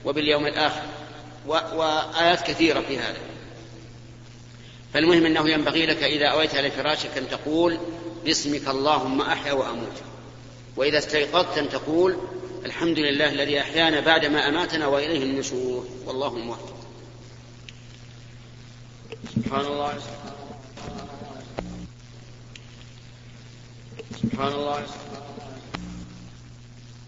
وباليوم 0.04 0.46
الآخر. 0.46 0.82
وآيات 1.46 2.46
كثيرة 2.46 2.80
في 2.80 2.98
هذا. 2.98 3.18
فالمهم 4.94 5.26
أنه 5.26 5.48
ينبغي 5.48 5.86
لك 5.86 6.02
إذا 6.02 6.26
أويت 6.26 6.54
على 6.54 6.70
فراشك 6.70 7.18
أن 7.18 7.28
تقول 7.28 7.78
باسمك 8.24 8.68
اللهم 8.68 9.20
أحيا 9.20 9.52
وأموت. 9.52 10.02
وإذا 10.76 10.98
استيقظت 10.98 11.58
أن 11.58 11.68
تقول 11.68 12.16
الحمد 12.64 12.98
لله 12.98 13.32
الذي 13.32 13.60
أحيانا 13.60 14.00
بعدما 14.00 14.48
أماتنا 14.48 14.86
وإليه 14.86 15.22
النشور. 15.22 15.86
والله 16.06 16.36
الموفق 16.36 16.76
سبحان 19.34 19.60
الله. 19.60 19.98
سبحان 24.22 24.52
الله. 24.52 24.86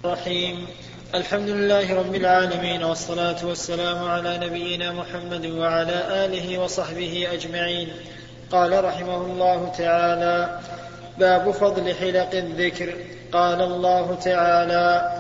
الرحيم 0.05 0.67
الحمد 1.15 1.49
لله 1.49 1.95
رب 1.95 2.15
العالمين 2.15 2.85
والصلاة 2.85 3.47
والسلام 3.47 4.05
على 4.05 4.39
نبينا 4.39 4.93
محمد 4.93 5.47
وعلى 5.47 6.25
آله 6.25 6.59
وصحبه 6.59 7.29
أجمعين. 7.33 7.89
قال 8.51 8.85
رحمه 8.85 9.17
الله 9.17 9.73
تعالى 9.79 10.59
باب 11.19 11.51
فضل 11.51 11.95
حلق 11.95 12.31
الذكر. 12.35 12.95
قال 13.33 13.63
الله 13.63 14.19
تعالى 14.25 15.13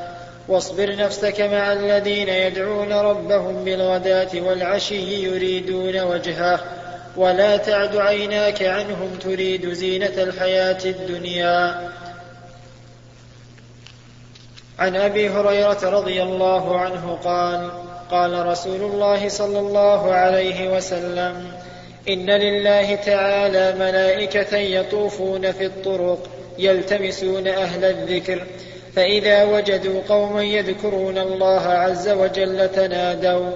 واصبر 0.48 0.96
نفسك 0.96 1.40
مع 1.40 1.72
الذين 1.72 2.28
يدعون 2.28 2.92
ربهم 2.92 3.64
بالغداة 3.64 4.30
والعشي 4.34 5.24
يريدون 5.24 6.00
وجهه 6.00 6.60
ولا 7.16 7.56
تعد 7.56 7.96
عيناك 7.96 8.62
عنهم 8.62 9.18
تريد 9.20 9.72
زينة 9.72 10.22
الحياة 10.22 10.84
الدنيا. 10.84 11.88
عن 14.82 14.96
أبي 14.96 15.28
هريرة 15.28 15.78
رضي 15.82 16.22
الله 16.22 16.78
عنه 16.78 17.18
قال 17.24 17.70
قال 18.10 18.46
رسول 18.46 18.80
الله 18.80 19.28
صلى 19.28 19.58
الله 19.58 20.12
عليه 20.14 20.76
وسلم 20.76 21.52
إن 22.08 22.30
لله 22.30 22.94
تعالى 22.94 23.74
ملائكة 23.78 24.56
يطوفون 24.56 25.52
في 25.52 25.66
الطرق 25.66 26.18
يلتمسون 26.58 27.48
أهل 27.48 27.84
الذكر 27.84 28.46
فإذا 28.96 29.44
وجدوا 29.44 30.00
قوما 30.08 30.42
يذكرون 30.42 31.18
الله 31.18 31.68
عز 31.68 32.08
وجل 32.08 32.68
تنادوا 32.68 33.50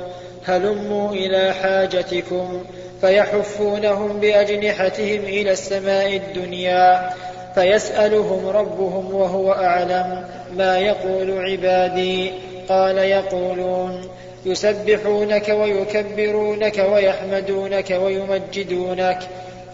هلموا 0.44 1.10
إلى 1.10 1.54
حاجتكم 1.54 2.64
فيحفونهم 3.00 4.20
بأجنحتهم 4.20 5.24
إلى 5.24 5.52
السماء 5.52 6.16
الدنيا 6.16 7.10
فيسألهم 7.56 8.48
ربهم 8.48 9.14
وهو 9.14 9.52
أعلم 9.52 10.24
ما 10.56 10.78
يقول 10.78 11.44
عبادي. 11.44 12.32
قال 12.68 12.98
يقولون 12.98 14.08
يسبحونك 14.46 15.48
ويكبرونك 15.48 16.86
ويحمدونك 16.92 17.90
ويمجدونك. 17.90 19.18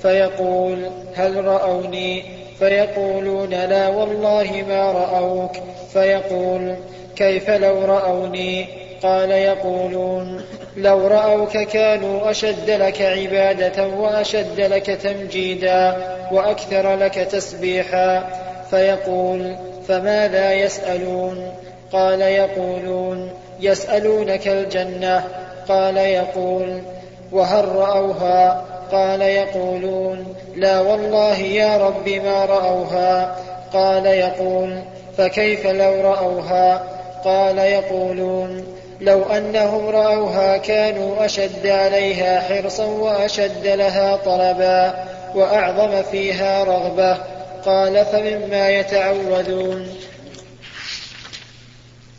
فيقول 0.02 0.90
هل 1.14 1.44
رأوني؟ 1.44 2.24
فيقولون 2.58 3.50
لا 3.50 3.88
والله 3.88 4.64
ما 4.68 4.92
رأوك. 4.92 5.52
فيقول 5.92 6.74
كيف 7.16 7.50
لو 7.50 7.84
رأوني؟ 7.84 8.81
قال 9.02 9.30
يقولون 9.30 10.40
لو 10.76 11.06
رأوك 11.06 11.58
كانوا 11.58 12.30
أشد 12.30 12.70
لك 12.70 13.02
عبادة 13.02 13.86
وأشد 13.86 14.60
لك 14.60 14.86
تمجيدا 14.86 15.96
وأكثر 16.32 16.96
لك 16.96 17.14
تسبيحا. 17.14 18.24
فيقول 18.70 19.56
فماذا 19.88 20.52
يسألون؟ 20.52 21.52
قال 21.92 22.20
يقولون 22.20 23.30
يسألونك 23.60 24.48
الجنة. 24.48 25.24
قال 25.68 25.96
يقول 25.96 26.82
وهل 27.32 27.68
رأوها؟ 27.68 28.64
قال 28.92 29.22
يقولون 29.22 30.34
لا 30.56 30.80
والله 30.80 31.38
يا 31.38 31.76
رب 31.76 32.08
ما 32.08 32.44
رأوها. 32.44 33.36
قال 33.72 34.06
يقول 34.06 34.78
فكيف 35.16 35.66
لو 35.66 36.00
رأوها؟ 36.00 36.82
قال 37.24 37.58
يقولون 37.58 38.64
لو 39.02 39.22
أنهم 39.22 39.88
رأوها 39.88 40.56
كانوا 40.56 41.24
أشد 41.24 41.66
عليها 41.66 42.40
حرصا 42.40 42.84
وأشد 42.84 43.66
لها 43.66 44.16
طلبا 44.16 44.94
وأعظم 45.34 46.02
فيها 46.02 46.64
رغبة. 46.64 47.18
قال 47.66 48.04
فمما 48.04 48.70
يتعوذون. 48.70 49.88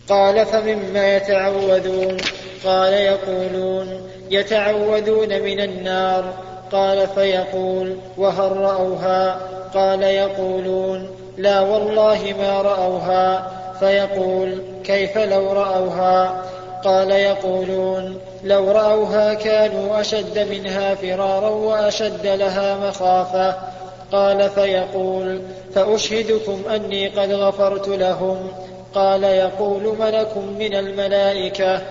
قال 0.09 0.45
فمما 0.45 1.15
يتعوذون. 1.15 2.17
قال 2.65 2.93
يقولون 2.93 4.09
يتعوذون 4.29 5.41
من 5.41 5.59
النار. 5.59 6.33
قال 6.71 7.07
فيقول 7.07 7.97
وهل 8.17 8.57
رأوها؟ 8.57 9.39
قال 9.73 10.03
يقولون 10.03 11.15
لا 11.37 11.59
والله 11.59 12.35
ما 12.39 12.61
رأوها. 12.61 13.51
فيقول 13.79 14.63
كيف 14.83 15.17
لو 15.17 15.53
رأوها؟ 15.53 16.43
قال 16.83 17.11
يقولون 17.11 18.17
لو 18.43 18.71
رأوها 18.71 19.33
كانوا 19.33 20.01
أشد 20.01 20.39
منها 20.39 20.95
فرارا 20.95 21.49
وأشد 21.49 22.27
لها 22.27 22.89
مخافة. 22.89 23.55
قال 24.11 24.49
فيقول 24.49 25.41
فأشهدكم 25.75 26.61
أني 26.75 27.07
قد 27.07 27.31
غفرت 27.31 27.87
لهم. 27.87 28.51
قال 28.93 29.23
يقول 29.23 29.95
ملك 29.99 30.37
من 30.59 30.75
الملائكة 30.75 31.81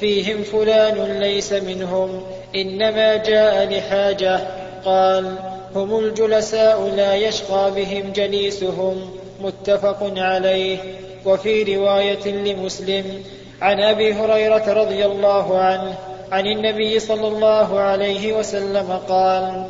فيهم 0.00 0.42
فلان 0.42 1.20
ليس 1.20 1.52
منهم 1.52 2.22
إنما 2.54 3.16
جاء 3.16 3.66
لحاجة. 3.66 4.40
قال 4.84 5.34
هم 5.74 5.98
الجلساء 5.98 6.92
لا 6.96 7.14
يشقى 7.14 7.70
بهم 7.70 8.12
جليسهم 8.12 9.10
متفق 9.40 10.12
عليه. 10.16 10.78
وفي 11.26 11.76
رواية 11.76 12.26
لمسلم 12.26 13.22
عن 13.62 13.80
أبي 13.80 14.12
هريرة 14.12 14.72
رضي 14.72 15.06
الله 15.06 15.58
عنه 15.58 15.94
عن 16.32 16.46
النبي 16.46 16.98
صلى 16.98 17.28
الله 17.28 17.80
عليه 17.80 18.32
وسلم 18.32 18.98
قال 19.08 19.64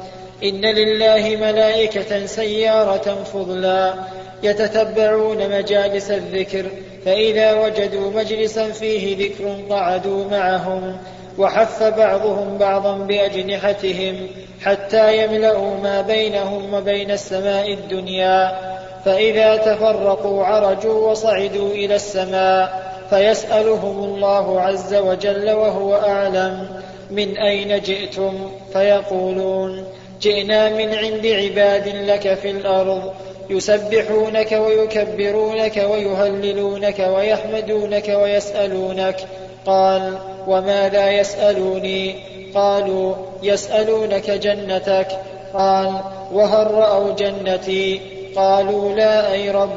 إن 0.45 0.61
لله 0.61 1.37
ملائكة 1.37 2.27
سيارة 2.27 3.25
فضلا 3.25 3.95
يتتبعون 4.43 5.49
مجالس 5.59 6.11
الذكر 6.11 6.67
فإذا 7.05 7.53
وجدوا 7.53 8.11
مجلسا 8.11 8.73
فيه 8.73 9.27
ذكر 9.27 9.75
قعدوا 9.75 10.25
معهم 10.31 10.97
وحف 11.39 11.83
بعضهم 11.83 12.59
بعضا 12.59 12.97
بأجنحتهم 12.99 14.27
حتى 14.65 15.25
يملأوا 15.25 15.77
ما 15.83 16.01
بينهم 16.01 16.75
وبين 16.75 17.11
السماء 17.11 17.73
الدنيا 17.73 18.59
فإذا 19.05 19.57
تفرقوا 19.57 20.45
عرجوا 20.45 21.11
وصعدوا 21.11 21.71
إلى 21.71 21.95
السماء 21.95 22.92
فيسألهم 23.11 24.05
الله 24.05 24.61
عز 24.61 24.95
وجل 24.95 25.51
وهو 25.51 25.95
أعلم 25.95 26.69
من 27.11 27.37
أين 27.37 27.81
جئتم 27.81 28.51
فيقولون 28.73 29.85
جئنا 30.21 30.69
من 30.69 30.95
عند 30.95 31.27
عباد 31.27 31.89
لك 31.89 32.35
في 32.35 32.51
الأرض 32.51 33.13
يسبحونك 33.51 34.53
ويكبرونك 34.53 35.77
ويهللونك 35.77 36.99
ويحمدونك 36.99 38.09
ويسألونك 38.09 39.17
قال 39.67 40.19
وماذا 40.47 41.11
يسألوني 41.11 42.15
قالوا 42.55 43.15
يسألونك 43.43 44.31
جنتك 44.31 45.09
قال 45.55 46.01
وهل 46.33 46.71
رأوا 46.71 47.13
جنتي 47.13 48.01
قالوا 48.37 48.95
لا 48.95 49.33
أي 49.33 49.51
رب 49.51 49.71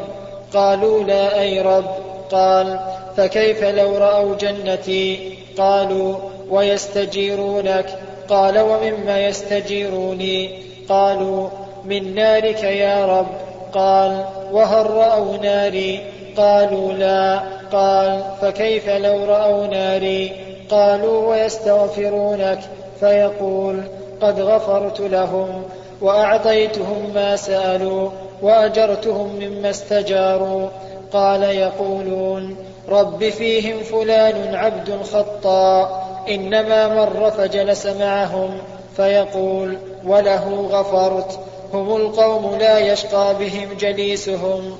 قالوا 0.54 1.04
لا 1.04 1.40
أي 1.40 1.62
رب 1.62 1.86
قال 2.32 2.80
فكيف 3.18 3.64
لو 3.64 3.98
رأوا 3.98 4.36
جنتي؟ 4.36 5.38
قالوا 5.58 6.16
ويستجيرونك؟ 6.50 8.00
قال 8.30 8.60
ومما 8.60 9.26
يستجيروني؟ 9.26 10.50
قالوا 10.90 11.50
من 11.86 12.16
نارك 12.16 12.64
يا 12.64 13.06
رب؟ 13.06 13.28
قال 13.74 14.26
وهل 14.52 14.90
رأوا 14.90 15.38
ناري؟ 15.38 16.00
قالوا 16.38 16.94
لا. 16.94 17.40
قال 17.72 18.24
فكيف 18.42 18.90
لو 18.90 19.26
رأوا 19.26 19.68
ناري؟ 19.68 20.32
قالوا 20.70 21.30
ويستغفرونك؟ 21.30 22.60
فيقول 23.00 23.84
قد 24.22 24.40
غفرت 24.40 25.00
لهم 25.00 25.64
وأعطيتهم 26.02 27.12
ما 27.16 27.36
سألوا 27.36 28.10
وأجرتهم 28.42 29.36
مما 29.40 29.70
استجاروا. 29.70 30.68
قال 31.14 31.44
يقولون 31.44 32.56
رب 32.90 33.30
فيهم 33.30 33.84
فلان 33.84 34.56
عبد 34.56 35.02
خطاء 35.04 36.06
إنما 36.30 36.88
مر 36.96 37.32
فجلس 37.32 37.86
معهم 37.86 38.62
فيقول 38.96 39.78
وله 40.04 40.68
غفرت 40.72 41.40
هم 41.74 41.96
القوم 41.96 42.60
لا 42.60 42.80
يشقى 42.80 43.36
بهم 43.40 43.74
جليسهم. 43.74 44.80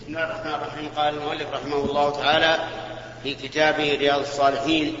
بسم 0.00 0.08
الله 0.08 0.24
الرحمن 0.24 0.54
الرحيم. 0.54 0.88
قال 0.96 1.14
المؤلف 1.14 1.46
رحمه 1.52 1.76
الله 1.76 2.10
تعالى 2.10 2.58
في 3.22 3.34
كتابه 3.34 3.96
رياض 4.00 4.20
الصالحين 4.20 4.94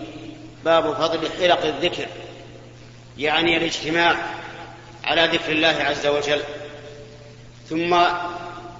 باب 0.64 0.94
فضل 0.94 1.28
حلق 1.40 1.64
الذكر 1.64 2.06
يعني 3.18 3.56
الاجتماع 3.56 4.14
على 5.04 5.26
ذكر 5.26 5.52
الله 5.52 5.76
عز 5.80 6.06
وجل. 6.06 6.40
ثم 7.68 7.96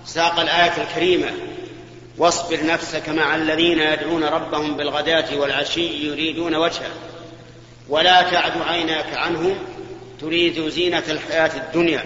ساق 0.07 0.41
الآية 0.41 0.83
الكريمة. 0.83 1.31
واصبر 2.19 2.67
نفسك 2.67 3.09
مع 3.09 3.35
الذين 3.37 3.79
يدعون 3.79 4.25
ربهم 4.25 4.77
بالغداة 4.77 5.37
والعشي 5.37 6.07
يريدون 6.07 6.55
وجهه. 6.55 6.91
ولا 7.89 8.31
تعد 8.31 8.63
عيناك 8.63 9.17
عنهم 9.17 9.59
تريد 10.21 10.69
زينة 10.69 11.03
الحياة 11.09 11.51
الدنيا. 11.57 12.05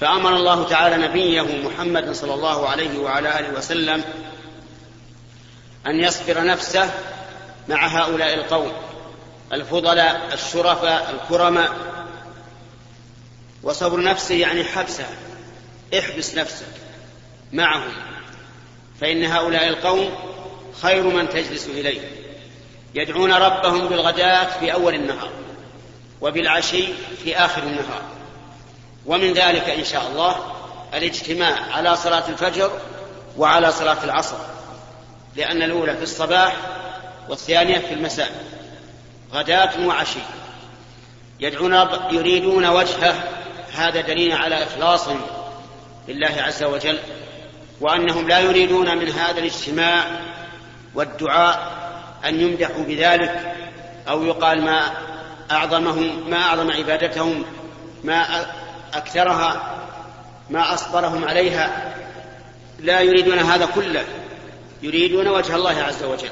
فأمر 0.00 0.36
الله 0.36 0.68
تعالى 0.68 0.96
نبيه 1.08 1.42
محمد 1.42 2.12
صلى 2.12 2.34
الله 2.34 2.68
عليه 2.68 2.98
وعلى 2.98 3.38
آله 3.38 3.58
وسلم 3.58 4.04
أن 5.86 6.00
يصبر 6.00 6.44
نفسه 6.44 6.90
مع 7.68 7.86
هؤلاء 7.86 8.34
القوم 8.34 8.72
الفضلاء 9.52 10.28
الشرفاء 10.32 11.14
الكرماء. 11.14 11.72
وصبر 13.62 14.02
نفسه 14.02 14.34
يعني 14.34 14.64
حبسه. 14.64 15.06
احبس 15.94 16.34
نفسك 16.34 16.66
معهم 17.52 17.92
فإن 19.00 19.24
هؤلاء 19.24 19.68
القوم 19.68 20.10
خير 20.82 21.02
من 21.02 21.28
تجلس 21.28 21.66
إليه. 21.66 22.00
يدعون 22.94 23.32
ربهم 23.32 23.88
بالغداة 23.88 24.58
في 24.60 24.72
أول 24.72 24.94
النهار 24.94 25.30
وبالعشي 26.20 26.84
في 27.24 27.36
آخر 27.36 27.62
النهار. 27.62 28.02
ومن 29.06 29.32
ذلك 29.32 29.68
إن 29.68 29.84
شاء 29.84 30.06
الله 30.08 30.36
الاجتماع 30.94 31.56
على 31.72 31.96
صلاة 31.96 32.28
الفجر 32.28 32.80
وعلى 33.36 33.72
صلاة 33.72 34.04
العصر 34.04 34.38
لأن 35.36 35.62
الأولى 35.62 35.96
في 35.96 36.02
الصباح 36.02 36.56
والثانية 37.28 37.78
في 37.78 37.94
المساء. 37.94 38.44
غداة 39.32 39.86
وعشي. 39.86 40.20
يدعون 41.40 41.88
يريدون 42.10 42.66
وجهه 42.66 43.24
هذا 43.72 44.00
دليل 44.00 44.32
على 44.32 44.62
إخلاصهم 44.62 45.20
لله 46.08 46.34
عز 46.38 46.62
وجل 46.62 46.98
وأنهم 47.80 48.28
لا 48.28 48.38
يريدون 48.38 48.98
من 48.98 49.08
هذا 49.08 49.38
الاجتماع 49.38 50.04
والدعاء 50.94 51.78
أن 52.24 52.40
يمدحوا 52.40 52.84
بذلك 52.84 53.54
أو 54.08 54.24
يقال 54.24 54.64
ما 54.64 54.90
أعظمهم 55.50 56.30
ما 56.30 56.36
أعظم 56.36 56.70
عبادتهم 56.70 57.44
ما 58.04 58.46
أكثرها 58.94 59.74
ما 60.50 60.74
أصبرهم 60.74 61.24
عليها. 61.24 61.94
لا 62.80 63.00
يريدون 63.00 63.38
هذا 63.38 63.66
كله 63.74 64.04
يريدون 64.82 65.28
وجه 65.28 65.56
الله 65.56 65.82
عز 65.82 66.04
وجل. 66.04 66.30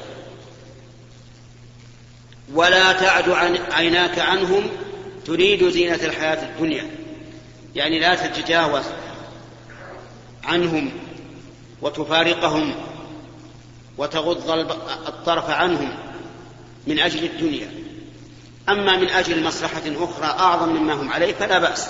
ولا 2.53 2.93
تعد 2.93 3.29
عن 3.29 3.57
عيناك 3.71 4.19
عنهم 4.19 4.69
تريد 5.25 5.69
زينة 5.69 5.95
الحياة 5.95 6.43
الدنيا. 6.43 6.85
يعني 7.75 7.99
لا 7.99 8.15
تتجاوز 8.15 8.83
عنهم 10.47 10.91
وتفارقهم 11.81 12.75
وتغض 13.97 14.49
الطرف 15.07 15.49
عنهم 15.49 15.89
من 16.87 16.99
أجل 16.99 17.23
الدنيا. 17.23 17.71
أما 18.69 18.97
من 18.97 19.09
أجل 19.09 19.43
مصلحة 19.43 19.81
أخرى 19.85 20.25
أعظم 20.25 20.69
مما 20.69 20.93
هم 20.93 21.11
عليه 21.11 21.33
فلا 21.33 21.59
بأس 21.59 21.89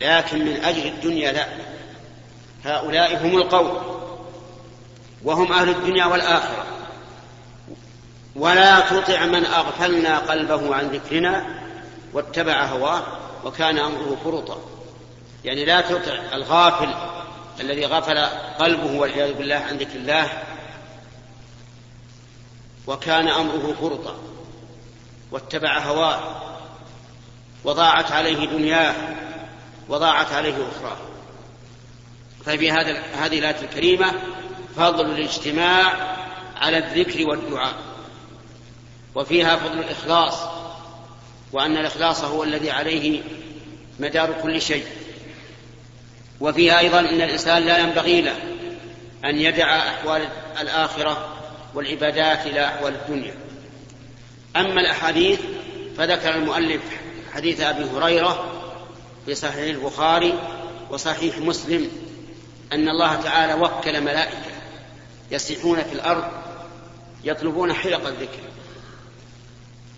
لكن 0.00 0.44
من 0.44 0.64
أجل 0.64 0.86
الدنيا 0.86 1.32
لا. 1.32 1.46
هؤلاء 2.64 3.26
هم 3.26 3.36
القوم 3.36 3.78
وهم 5.24 5.52
أهل 5.52 5.68
الدنيا 5.68 6.06
والآخرة. 6.06 6.66
ولا 8.36 8.80
تطع 8.80 9.26
من 9.26 9.44
أغفلنا 9.44 10.18
قلبه 10.18 10.74
عن 10.74 10.88
ذكرنا 10.88 11.46
واتبع 12.12 12.64
هواه 12.64 13.02
وكان 13.44 13.78
أمره 13.78 14.16
فرطا. 14.24 14.60
يعني 15.44 15.64
لا 15.64 15.80
تطع 15.80 16.18
الغافل 16.34 17.15
الذي 17.60 17.86
غفل 17.86 18.18
قلبه 18.58 18.92
والعياذ 18.92 19.34
بالله 19.34 19.56
عن 19.56 19.76
ذكر 19.76 19.96
الله 19.96 20.42
وكان 22.86 23.28
أمره 23.28 23.74
فرطا 23.80 24.16
واتبع 25.30 25.78
هواه 25.78 26.42
وضاعت 27.64 28.12
عليه 28.12 28.46
دنياه 28.46 28.94
وضاعت 29.88 30.32
عليه 30.32 30.54
أخراه. 30.54 30.96
ففي 32.44 32.70
هذا 32.70 33.02
هذه 33.14 33.38
الآية 33.38 33.60
الكريمة 33.62 34.12
فضل 34.76 35.10
الاجتماع 35.10 36.16
على 36.56 36.78
الذكر 36.78 37.28
والدعاء. 37.28 37.74
وفيها 39.14 39.56
فضل 39.56 39.78
الإخلاص 39.78 40.34
وأن 41.52 41.76
الإخلاص 41.76 42.24
هو 42.24 42.44
الذي 42.44 42.70
عليه 42.70 43.22
مدار 44.00 44.32
كل 44.42 44.62
شيء. 44.62 44.86
وفيها 46.40 46.78
أيضا 46.78 47.00
أن 47.00 47.22
الإنسان 47.22 47.62
لا 47.62 47.78
ينبغي 47.78 48.20
له 48.20 48.36
أن 49.24 49.36
يدع 49.36 49.76
أحوال 49.78 50.28
الآخرة 50.60 51.28
والعبادات 51.74 52.46
إلى 52.46 52.64
أحوال 52.64 52.94
الدنيا. 52.94 53.34
أما 54.56 54.80
الأحاديث 54.80 55.40
فذكر 55.98 56.34
المؤلف 56.34 56.80
حديث 57.34 57.60
أبي 57.60 57.84
هريرة 57.84 58.52
في 59.26 59.34
صحيح 59.34 59.76
البخاري 59.76 60.34
وصحيح 60.90 61.38
مسلم 61.38 61.90
أن 62.72 62.88
الله 62.88 63.16
تعالى 63.16 63.54
وكل 63.54 64.00
ملائكة 64.00 64.36
يسيحون 65.30 65.82
في 65.82 65.92
الأرض 65.92 66.24
يطلبون 67.24 67.72
حلق 67.72 68.06
الذكر. 68.06 68.38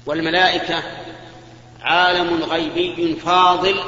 والملائكة 0.07 0.83
عالم 1.81 2.43
غيبي 2.43 3.17
فاضل 3.17 3.81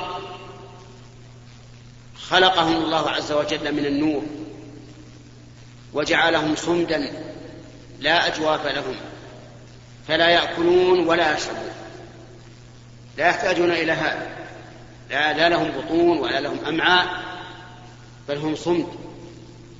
خلقهم 2.30 2.76
الله 2.76 3.10
عز 3.10 3.32
وجل 3.32 3.74
من 3.74 3.86
النور 3.86 4.22
وجعلهم 5.92 6.56
صمدا 6.56 7.12
لا 8.00 8.26
أجواف 8.26 8.66
لهم 8.66 8.96
فلا 10.08 10.28
يأكلون 10.28 11.06
ولا 11.06 11.36
يشربون. 11.36 11.70
لا 13.18 13.28
يحتاجون 13.28 13.70
إلى 13.70 13.92
هذا. 13.92 14.28
لا, 15.10 15.32
لا 15.32 15.48
لهم 15.48 15.70
بطون 15.70 16.18
ولا 16.18 16.40
لهم 16.40 16.58
أمعاء 16.68 17.06
بل 18.28 18.36
هم 18.36 18.56
صمد. 18.56 18.86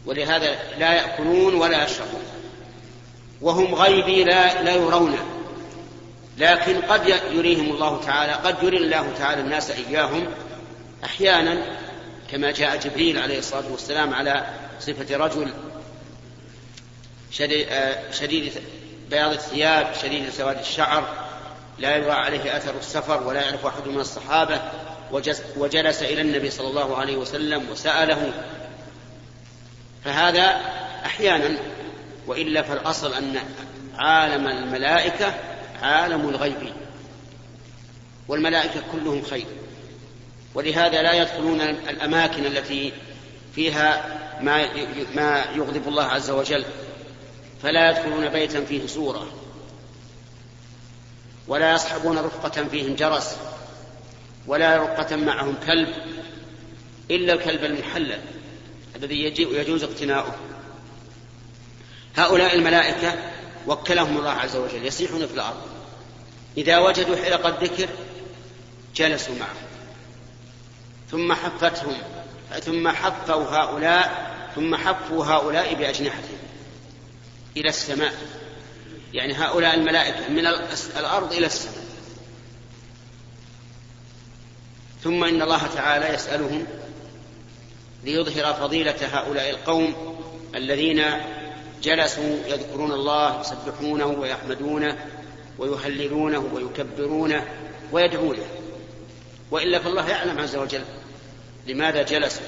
ولهذا 0.07 0.59
لا 0.79 0.93
يأكلون 0.93 1.55
ولا 1.55 1.85
يشربون. 1.85 2.23
وهم 3.41 3.75
غيبي 3.75 4.25
لا, 4.25 4.63
لا 4.63 4.75
يرون. 4.75 5.17
لكن 6.39 6.81
قد 6.81 7.09
يريهم 7.33 7.71
الله 7.71 8.01
تعالى 8.01 8.33
قد 8.33 8.63
يري 8.63 8.77
الله 8.77 9.13
تعالى 9.19 9.41
الناس 9.41 9.71
إياهم 9.71 10.27
أحيانا 11.05 11.81
كما 12.33 12.51
جاء 12.51 12.77
جبريل 12.77 13.19
عليه 13.19 13.39
الصلاة 13.39 13.73
والسلام 13.73 14.15
على 14.15 14.47
صفة 14.81 15.17
رجل 15.17 15.53
شديد, 17.31 17.67
آه، 17.71 18.11
شديد 18.13 18.53
بياض 19.11 19.33
الثياب 19.33 19.95
شديد 20.03 20.31
سواد 20.31 20.59
الشعر 20.59 21.31
لا 21.79 21.97
يرى 21.97 22.11
عليه 22.11 22.57
أثر 22.57 22.79
السفر 22.79 23.23
ولا 23.23 23.43
يعرف 23.43 23.67
أحد 23.67 23.89
من 23.89 24.01
الصحابة 24.01 24.61
وجلس 25.57 26.03
إلى 26.03 26.21
النبي 26.21 26.51
صلى 26.51 26.69
الله 26.69 26.97
عليه 26.97 27.17
وسلم 27.17 27.71
وسأله. 27.71 28.33
فهذا 30.05 30.61
أحيانا 31.05 31.57
وإلا 32.27 32.63
فالأصل 32.63 33.15
أن 33.15 33.39
عالم 33.99 34.47
الملائكة 34.47 35.35
عالم 35.83 36.29
الغيب 36.29 36.73
والملائكة 38.29 38.83
كلهم 38.93 39.23
خير. 39.23 39.47
ولهذا 40.55 41.03
لا 41.03 41.13
يدخلون 41.13 41.61
الأماكن 41.61 42.47
التي 42.47 42.93
فيها 43.55 44.19
ما 44.41 44.69
ما 45.15 45.45
يغضب 45.55 45.89
الله 45.89 46.05
عز 46.05 46.31
وجل 46.31 46.65
فلا 47.63 47.91
يدخلون 47.91 48.29
بيتا 48.29 48.65
فيه 48.65 48.87
سورة 48.87 49.27
ولا 51.49 51.73
يصحبون 51.73 52.19
رفقة 52.19 52.65
فيهم 52.65 52.95
جرس 52.95 53.37
ولا 54.47 54.83
رفقة 54.83 55.17
معهم 55.17 55.55
كلب 55.67 55.89
إلا 57.11 57.33
الكلب 57.33 57.65
المحلل 57.65 58.21
الذي 58.97 59.25
يجوز 59.39 59.85
اقتناؤه. 59.85 60.35
هؤلاء 62.17 62.55
الملائكة 62.55 63.15
وكلهم 63.67 64.19
الله 64.19 64.31
عز 64.31 64.57
وجل 64.57 64.87
يسيحون 64.87 65.27
في 65.27 65.35
الأرض 65.35 65.63
إذا 66.57 66.79
وجدوا 66.79 67.17
حلق 67.17 67.47
الذكر 67.47 67.89
جلسوا 68.97 69.35
معه. 69.35 69.70
ثم 71.11 71.33
حفتهم 71.33 71.97
ثم 72.61 72.89
حفوا 72.89 73.45
هؤلاء 73.45 74.31
ثم 74.55 74.77
حفوا 74.77 75.25
هؤلاء 75.25 75.75
بأجنحتهم 75.75 76.39
إلى 77.57 77.69
السماء. 77.69 78.15
يعني 79.13 79.35
هؤلاء 79.35 79.75
الملائكة 79.75 80.29
من 80.29 80.47
الأرض 80.97 81.33
إلى 81.33 81.47
السماء. 81.47 81.85
ثم 85.05 85.25
إن 85.25 85.43
الله 85.43 85.67
تعالى 85.67 86.15
يسألهم 86.15 86.67
ليظهر 88.05 88.55
فضيلة 88.55 88.97
هؤلاء 89.13 89.51
القوم 89.51 90.17
الذين 90.55 91.05
جلسوا 91.83 92.37
يذكرون 92.47 92.93
الله 92.93 93.41
يسبحونه 93.41 94.07
ويحمدونه 94.07 94.99
ويهللونه 95.59 96.39
ويكبرونه 96.55 97.47
ويدعونه. 97.93 98.47
وإلا 99.51 99.79
فالله 99.79 100.09
يعلم 100.09 100.39
عز 100.39 100.57
وجل 100.57 100.85
لماذا 101.67 102.03
جلسوا؟ 102.03 102.47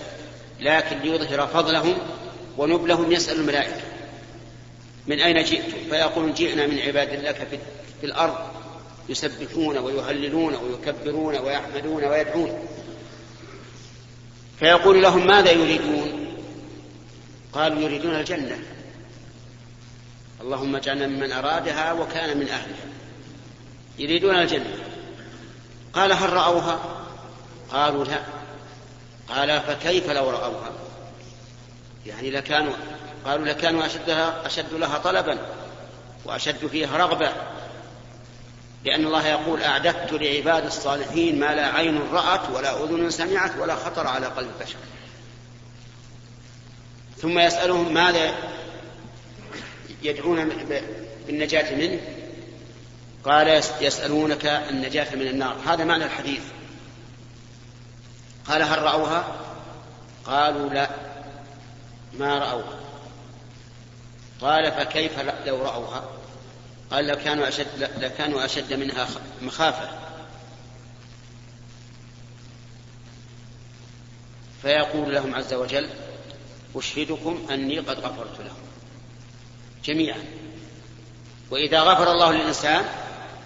لكن 0.60 0.98
ليظهر 0.98 1.46
فضلهم 1.46 1.98
ونبلهم 2.58 3.12
يسأل 3.12 3.36
الملائكة. 3.36 3.80
من 5.06 5.20
أين 5.20 5.44
جئتم 5.44 5.90
فيقولون 5.90 6.32
جئنا 6.32 6.66
من 6.66 6.78
عباد 6.78 7.24
لك 7.24 7.48
في 8.00 8.06
الأرض 8.06 8.34
يسبحون 9.08 9.78
ويهللون 9.78 10.54
ويكبرون 10.54 11.38
ويحمدون 11.38 12.04
ويدعون. 12.04 12.68
فيقول 14.58 15.02
لهم 15.02 15.26
ماذا 15.26 15.50
يريدون؟ 15.50 16.26
قالوا 17.52 17.80
يريدون 17.80 18.14
الجنة. 18.14 18.58
اللهم 20.40 20.76
اجعلنا 20.76 21.06
ممن 21.06 21.32
أرادها 21.32 21.92
وكان 21.92 22.38
من 22.38 22.48
أهلها. 22.48 22.86
يريدون 23.98 24.34
الجنة. 24.34 24.74
قال 25.92 26.12
هل 26.12 26.32
رأوها؟ 26.32 27.06
قالوا 27.70 28.04
لا. 28.04 28.41
قال 29.34 29.60
فكيف 29.60 30.10
لو 30.10 30.30
رأوها؟ 30.30 30.70
يعني 32.06 32.30
لكانوا 32.30 32.72
قالوا 33.24 33.46
لكانوا 33.46 33.86
اشد 33.86 34.10
لها, 34.10 34.46
أشد 34.46 34.72
لها 34.72 34.98
طلبا 34.98 35.38
وأشد 36.24 36.66
فيها 36.66 36.96
رغبة 36.96 37.32
لأن 38.84 39.06
الله 39.06 39.26
يقول 39.26 39.62
أعددت 39.62 40.12
لعباد 40.12 40.66
الصالحين 40.66 41.40
ما 41.40 41.54
لا 41.54 41.66
عين 41.66 42.00
رأت 42.12 42.50
ولا 42.50 42.84
أذن 42.84 43.10
سمعت 43.10 43.58
ولا 43.58 43.76
خطر 43.76 44.06
على 44.06 44.26
قلب 44.26 44.50
بشر. 44.60 44.76
ثم 47.18 47.38
يسألهم 47.38 47.94
ماذا 47.94 48.34
يدعون 50.02 50.48
بالنجاة 51.26 51.74
منه؟ 51.74 52.00
قال 53.24 53.62
يسألونك 53.80 54.46
النجاة 54.46 55.14
من 55.14 55.26
النار. 55.26 55.56
هذا 55.66 55.84
معنى 55.84 56.04
الحديث. 56.04 56.42
قال 58.48 58.62
هل 58.62 58.82
رأوها؟ 58.82 59.24
قالوا 60.26 60.70
لا 60.70 60.90
ما 62.12 62.38
رأوها. 62.38 62.78
قال 64.40 64.72
فكيف 64.72 65.18
لو 65.46 65.62
رأوها؟ 65.62 66.04
قال 66.90 67.06
لو 67.06 67.16
كانوا 67.16 67.48
أشد 67.48 67.90
لكانوا 67.98 68.44
أشد 68.44 68.72
منها 68.72 69.06
مخافة. 69.42 69.88
فيقول 74.62 75.14
لهم 75.14 75.34
عز 75.34 75.54
وجل 75.54 75.88
أشهدكم 76.76 77.46
أني 77.50 77.78
قد 77.78 77.98
غفرت 77.98 78.40
لهم. 78.40 78.62
جميعا. 79.84 80.24
وإذا 81.50 81.80
غفر 81.80 82.12
الله 82.12 82.32
للإنسان 82.32 82.84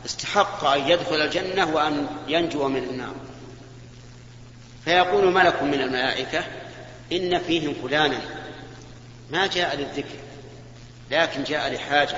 استحق 0.06 0.64
أن 0.64 0.88
يدخل 0.88 1.14
الجنة 1.14 1.74
وأن 1.74 2.06
ينجو 2.28 2.68
من 2.68 2.82
النار. 2.82 3.14
فيقول 4.86 5.32
ملك 5.32 5.62
من 5.62 5.80
الملائكة 5.80 6.44
إن 7.12 7.38
فيهم 7.38 7.74
فلانا. 7.74 8.20
ما 9.30 9.46
جاء 9.46 9.76
للذكر 9.76 10.18
لكن 11.10 11.44
جاء 11.44 11.74
لحاجة. 11.74 12.16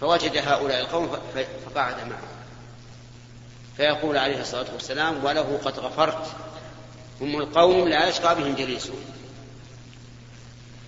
فوجد 0.00 0.36
هؤلاء 0.36 0.80
القوم 0.80 1.16
فقعد 1.66 1.96
معهم. 1.96 2.36
فيقول 3.76 4.16
عليه 4.16 4.40
الصلاة 4.40 4.66
والسلام 4.72 5.24
وله 5.24 5.60
قد 5.64 5.78
غفرت. 5.78 6.26
هم 7.20 7.40
القوم 7.40 7.88
لا 7.88 8.08
يشقى 8.08 8.34
بهم 8.34 8.54
جليسهم. 8.54 9.00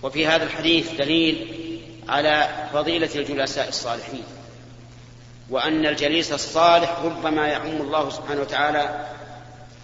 وفي 0.03 0.27
هذا 0.27 0.43
الحديث 0.43 0.91
دليل 0.91 1.55
على 2.09 2.49
فضيلة 2.73 3.09
الجلساء 3.15 3.69
الصالحين 3.69 4.23
وأن 5.49 5.85
الجليس 5.85 6.31
الصالح 6.31 6.99
ربما 7.03 7.47
يعم 7.47 7.81
الله 7.81 8.09
سبحانه 8.09 8.41
وتعالى 8.41 9.05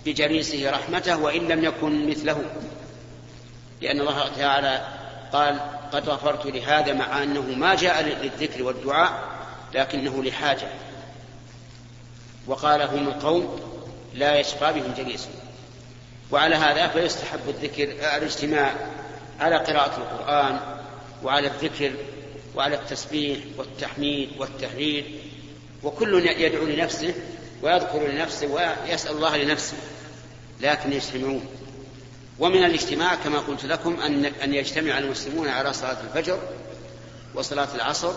بجليسه 0.05 0.71
رحمته 0.71 1.17
وإن 1.17 1.47
لم 1.47 1.63
يكن 1.63 2.09
مثله. 2.09 2.41
لأن 3.81 3.99
الله 3.99 4.27
تعالى 4.37 4.87
قال 5.33 5.59
قد 5.93 6.09
غفرت 6.09 6.45
لهذا 6.45 6.93
مع 6.93 7.23
أنه 7.23 7.41
ما 7.41 7.75
جاء 7.75 8.03
للذكر 8.03 8.63
والدعاء 8.63 9.13
لكنه 9.73 10.23
لحاجة. 10.23 10.67
وقال 12.47 12.81
هم 12.81 13.07
القوم 13.07 13.59
لا 14.13 14.39
يشقى 14.39 14.73
بهم 14.73 14.93
جليسهم 14.97 15.33
وعلى 16.31 16.55
هذا 16.55 16.87
فيستحب 16.87 17.39
الذكر 17.49 17.83
الاجتماع 18.17 18.75
على 19.39 19.57
قراءة 19.57 19.97
القرآن 19.97 20.59
وعلى 21.23 21.47
الذكر 21.47 21.91
وعلى 22.55 22.75
التسبيح 22.75 23.39
والتحميد 23.57 24.29
والتهليل 24.39 25.19
وكل 25.83 26.27
يدعو 26.27 26.65
لنفسه 26.65 27.15
ويذكر 27.65 28.07
لنفسه 28.07 28.47
ويسأل 28.47 29.11
الله 29.11 29.37
لنفسه 29.37 29.77
لكن 30.61 30.93
يجتمعون. 30.93 31.45
ومن 32.39 32.63
الاجتماع 32.63 33.15
كما 33.15 33.39
قلت 33.39 33.65
لكم 33.65 33.99
أن 33.99 34.25
أن 34.25 34.53
يجتمع 34.53 34.97
المسلمون 34.97 35.47
على 35.47 35.73
صلاة 35.73 35.97
الفجر 36.03 36.39
وصلاة 37.35 37.67
العصر 37.75 38.13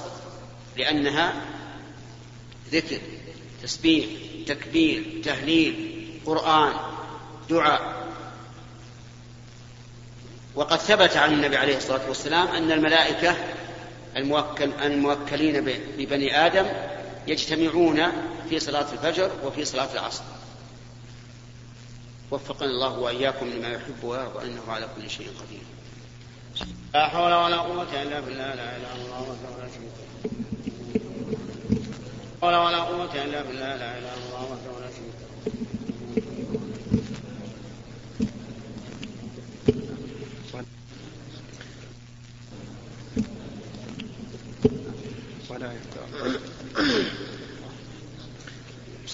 لأنها 0.76 1.34
ذكر 2.72 2.98
تسبيح 3.62 4.06
تكبير 4.46 5.22
تهليل 5.24 5.94
قرآن 6.26 6.72
دعاء. 7.50 8.08
وقد 10.54 10.78
ثبت 10.78 11.16
عن 11.16 11.32
النبي 11.32 11.56
عليه 11.56 11.76
الصلاة 11.76 12.08
والسلام 12.08 12.48
أن 12.48 12.72
الملائكة 12.72 13.36
الموكل 14.16 14.70
الموكلين 14.82 15.60
ببني 15.98 16.46
آدم 16.46 16.66
يجتمعون 17.28 18.02
في 18.48 18.60
صلاة 18.60 18.92
الفجر 18.92 19.30
وفي 19.44 19.64
صلاة 19.64 19.92
العصر. 19.92 20.24
وفقنا 22.30 22.70
الله 22.70 22.98
وإياكم 22.98 23.46
لما 23.46 23.68
يحب 23.68 24.04
ويرضى 24.04 24.46
إنه 24.46 24.62
على 24.68 24.88
كل 24.96 25.10
شيء 25.10 25.26
قدير. 25.28 25.62
لا 26.94 27.08
حول 27.08 27.32
ولا 27.32 27.56
قوة 27.56 28.02
إلا 28.02 28.20
بالله 28.20 28.54
لا 28.54 28.76
إله 28.76 28.76
إلا 28.76 29.04
الله 29.04 29.22
وحده 29.22 29.50
لا 29.58 29.66
له. 32.42 32.58
ولا 32.66 32.78
قوة 32.78 33.24
إلا 33.24 33.42
بالله 33.42 33.76
لا 33.76 33.98
إله 33.98 33.98
إلا 33.98 34.14
الله 34.14 34.42
وحده 34.52 34.80
لا 34.80 34.90
شريك 34.90 35.18
ولا 45.50 45.72
بسم 46.78 46.86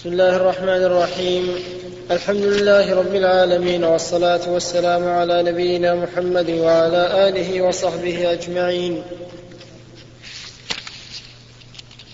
الله 0.05 0.37
الرحمن 0.37 0.83
الرحيم. 0.85 1.55
الحمد 2.11 2.45
لله 2.45 2.95
رب 2.95 3.15
العالمين 3.15 3.85
والصلاة 3.85 4.41
والسلام 4.51 5.09
على 5.09 5.43
نبينا 5.43 5.95
محمد 5.95 6.51
وعلى 6.51 7.29
آله 7.29 7.63
وصحبه 7.63 8.33
أجمعين. 8.33 9.03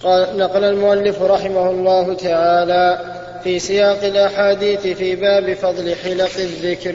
قال 0.02 0.38
نقل 0.38 0.64
المؤلف 0.64 1.22
رحمه 1.22 1.70
الله 1.70 2.14
تعالى 2.14 3.14
في 3.44 3.58
سياق 3.58 4.04
الأحاديث 4.04 4.80
في 4.86 5.16
باب 5.16 5.54
فضل 5.54 5.94
حلق 5.94 6.36
الذكر. 6.38 6.94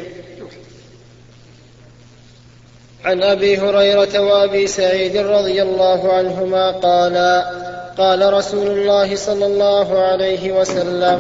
عن 3.06 3.24
أبي 3.24 3.58
هريرة 3.58 4.20
وأبي 4.20 4.68
سعيد 4.68 5.18
رضي 5.18 5.62
الله 5.62 6.14
عنهما 6.14 6.72
قالا 6.72 7.75
قال 7.98 8.34
رسول 8.34 8.68
الله 8.68 9.16
صلى 9.16 9.46
الله 9.46 10.00
عليه 10.00 10.52
وسلم 10.52 11.18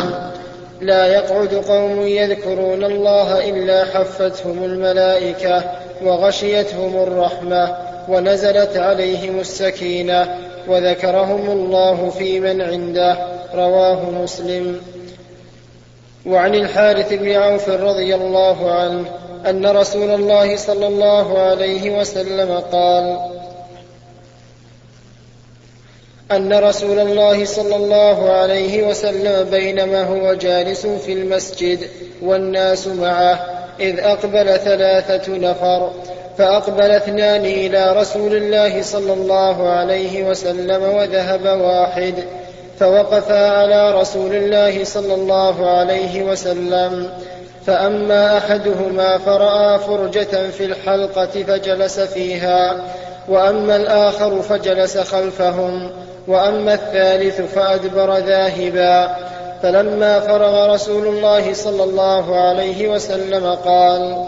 لا 0.82 1.08
يقعد 1.08 1.54
قوم 1.54 2.08
يذكرون 2.08 2.84
الله 2.84 3.50
إلا 3.50 3.86
حفتهم 3.86 4.64
الملائكة 4.64 5.64
وغشيتهم 6.04 7.04
الرحمة 7.04 7.78
ونزلت 8.10 8.78
عليهم 8.78 9.40
السكينة 9.40 10.38
وذكرهم 10.68 11.50
الله 11.50 12.10
في 12.10 12.40
من 12.40 12.62
عنده 12.62 13.18
رواه 13.54 14.10
مسلم. 14.10 14.82
وعن 16.26 16.56
الحارث 16.56 17.14
بن 17.14 17.32
عوف 17.32 17.70
رضي 17.70 18.16
الله 18.16 18.72
عنه 18.72 19.06
أن 19.50 19.66
رسول 19.66 20.10
الله 20.12 20.56
صلى 20.56 20.88
الله 20.88 21.40
عليه 21.40 22.00
وسلم 22.00 22.60
قال 22.72 23.35
أن 26.32 26.54
رسول 26.54 27.00
الله 27.00 27.46
صلى 27.46 27.76
الله 27.76 28.32
عليه 28.32 28.88
وسلم 28.88 29.50
بينما 29.50 30.04
هو 30.04 30.34
جالس 30.34 30.86
في 30.86 31.14
المسجد 31.14 31.80
والناس 32.22 32.88
معه 32.88 33.40
إذ 33.80 34.00
أقبل 34.00 34.60
ثلاثة 34.60 35.38
نفر 35.38 35.92
فأقبل 36.38 36.92
اثنان 36.92 37.46
إلى 37.46 37.94
رسول 37.94 38.36
الله 38.36 38.82
صلى 38.82 39.14
الله 39.14 39.70
عليه 39.70 40.24
وسلم 40.24 40.84
وذهب 40.84 41.46
واحد 41.46 42.14
فوقفا 42.80 43.50
على 43.50 44.02
رسول 44.02 44.36
الله 44.36 44.84
صلى 44.84 45.14
الله 45.14 45.70
عليه 45.70 46.24
وسلم. 46.24 47.10
فأما 47.66 48.38
أحدهما 48.38 49.18
فرأى 49.18 49.80
فرجة 49.80 50.50
في 50.50 50.66
الحلقة 50.66 51.44
فجلس 51.44 52.00
فيها 52.00 52.84
وأما 53.30 53.76
الآخر 53.76 54.42
فجلس 54.42 54.98
خلفهم. 54.98 56.05
وأما 56.28 56.74
الثالث 56.74 57.42
فأدبر 57.42 58.18
ذاهبا. 58.18 59.16
فلما 59.64 60.20
فرغ 60.20 60.74
رسول 60.74 61.08
الله 61.08 61.54
صلى 61.54 61.84
الله 61.84 62.40
عليه 62.40 62.88
وسلم 62.88 63.56
قال 63.66 64.26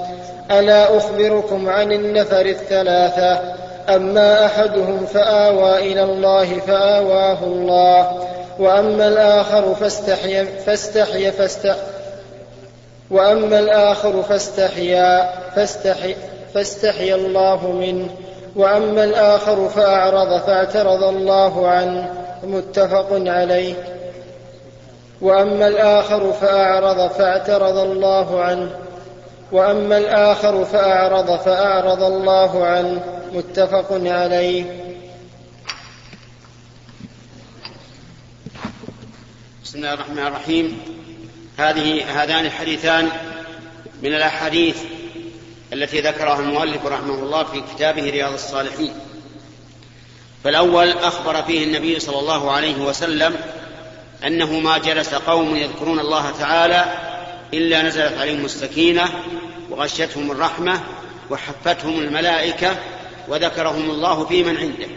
ألا 0.52 0.98
أخبركم 0.98 1.70
عن 1.70 1.92
النفر 1.92 2.46
الثلاثة؟ 2.46 3.40
أما 3.90 4.46
أحدهم 4.46 5.06
فآوى 5.06 5.92
إلى 5.92 6.04
الله 6.04 6.60
فآواه 6.60 7.44
الله. 7.44 8.28
وأما 8.60 9.08
الآخر 9.08 9.76
فاستحيا 9.76 10.48
فاستحيا 10.66 11.32
فاست 11.32 11.76
وأما 13.12 13.60
الآخر 13.60 14.24
فاستحيا 14.24 15.30
فاستحي 15.56 16.16
فاستحيا 16.54 17.16
الله 17.16 17.72
منه 17.72 18.10
وأما 18.58 19.04
الآخر 19.04 19.70
فأعرض 19.70 20.42
فاعترض 20.46 21.04
الله 21.04 21.68
عنه 21.68 22.14
متفق 22.44 23.08
عليه. 23.12 23.76
وأما 25.22 25.68
الآخر 25.68 26.32
فأعرض 26.32 27.12
فاعترض 27.12 27.78
الله 27.78 28.42
عنه. 28.42 28.72
وأما 29.52 29.98
الآخر 29.98 30.66
فأعرض 30.66 31.40
فأعرض 31.40 32.04
الله 32.04 32.66
عنه 32.66 33.04
متفق 33.34 33.88
عليه. 33.92 34.64
بسم 39.64 39.78
الله 39.78 39.94
الرحمن 39.94 40.28
الرحيم. 40.28 40.80
هذه 41.58 42.22
هذان 42.24 42.46
الحديثان 42.46 43.10
من 44.04 44.14
الأحاديث 44.14 44.97
التي 45.74 46.02
ذكرها 46.02 46.40
المؤلف 46.40 46.86
رحمه 46.86 47.14
الله 47.14 47.44
في 47.44 47.64
كتابه 47.76 48.10
رياض 48.10 48.34
الصالحين. 48.34 48.94
فالأول 50.44 50.92
أخبر 50.92 51.44
فيه 51.44 51.64
النبي 51.64 52.00
صلى 52.00 52.20
الله 52.20 52.52
عليه 52.52 52.76
وسلم 52.76 53.36
أنه 54.26 54.60
ما 54.60 54.78
جلس 54.78 55.14
قوم 55.14 55.56
يذكرون 55.56 56.00
الله 56.00 56.32
تعالى 56.32 56.86
إلا 57.54 57.82
نزلت 57.82 58.18
عليهم 58.18 58.46
السكينة 58.46 59.10
وغشتهم 59.70 60.32
الرحمة 60.32 60.82
وحفتهم 61.30 62.00
الملائكة 62.00 62.76
وذكرهم 63.28 63.90
الله 63.90 64.26
في 64.26 64.44
من 64.44 64.58
عنده. 64.58 64.88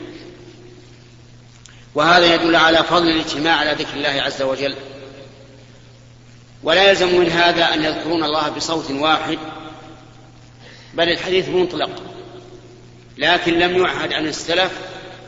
وهذا 1.94 2.34
يدل 2.34 2.56
على 2.56 2.84
فضل 2.84 3.08
الاجتماع 3.08 3.56
على 3.56 3.72
ذكر 3.72 3.94
الله 3.94 4.22
عز 4.22 4.42
وجل. 4.42 4.74
ولا 6.62 6.90
يلزم 6.90 7.20
من 7.20 7.30
هذا 7.30 7.74
أن 7.74 7.84
يذكرون 7.84 8.24
الله 8.24 8.48
بصوت 8.48 8.90
واحد 8.90 9.38
بل 10.94 11.08
الحديث 11.08 11.48
مطلق. 11.48 11.90
لكن 13.18 13.58
لم 13.58 13.78
يعهد 13.78 14.12
عن 14.12 14.26
السلف 14.26 14.72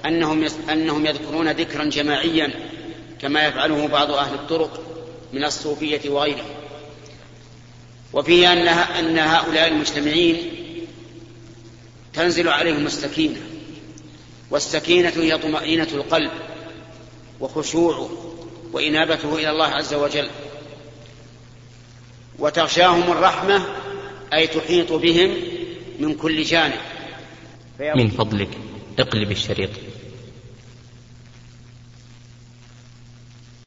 أنهم 0.06 0.46
أنهم 0.70 1.06
يذكرون 1.06 1.50
ذكرا 1.50 1.84
جماعيا 1.84 2.50
كما 3.20 3.46
يفعله 3.46 3.86
بعض 3.86 4.10
أهل 4.10 4.34
الطرق 4.34 4.80
من 5.32 5.44
الصوفية 5.44 6.10
وغيرهم. 6.10 6.54
وفيه 8.12 8.52
أنها 8.52 8.98
أن 8.98 9.18
هؤلاء 9.18 9.68
المجتمعين 9.68 10.36
تنزل 12.14 12.48
عليهم 12.48 12.86
السكينة 12.86 13.40
والسكينة 14.50 15.12
هي 15.16 15.38
طمأنينة 15.38 15.88
القلب 15.92 16.30
وخشوعه 17.40 18.10
وإنابته 18.72 19.34
إلى 19.34 19.50
الله 19.50 19.66
عز 19.66 19.94
وجل. 19.94 20.28
وتغشاهم 22.38 23.12
الرحمة 23.12 23.66
أي 24.32 24.46
تحيط 24.46 24.92
بهم 24.92 25.36
من 26.00 26.14
كل 26.14 26.42
جانب. 26.42 26.78
من 27.80 28.08
فضلك 28.08 28.48
اقلب 28.98 29.30
الشريط. 29.30 29.70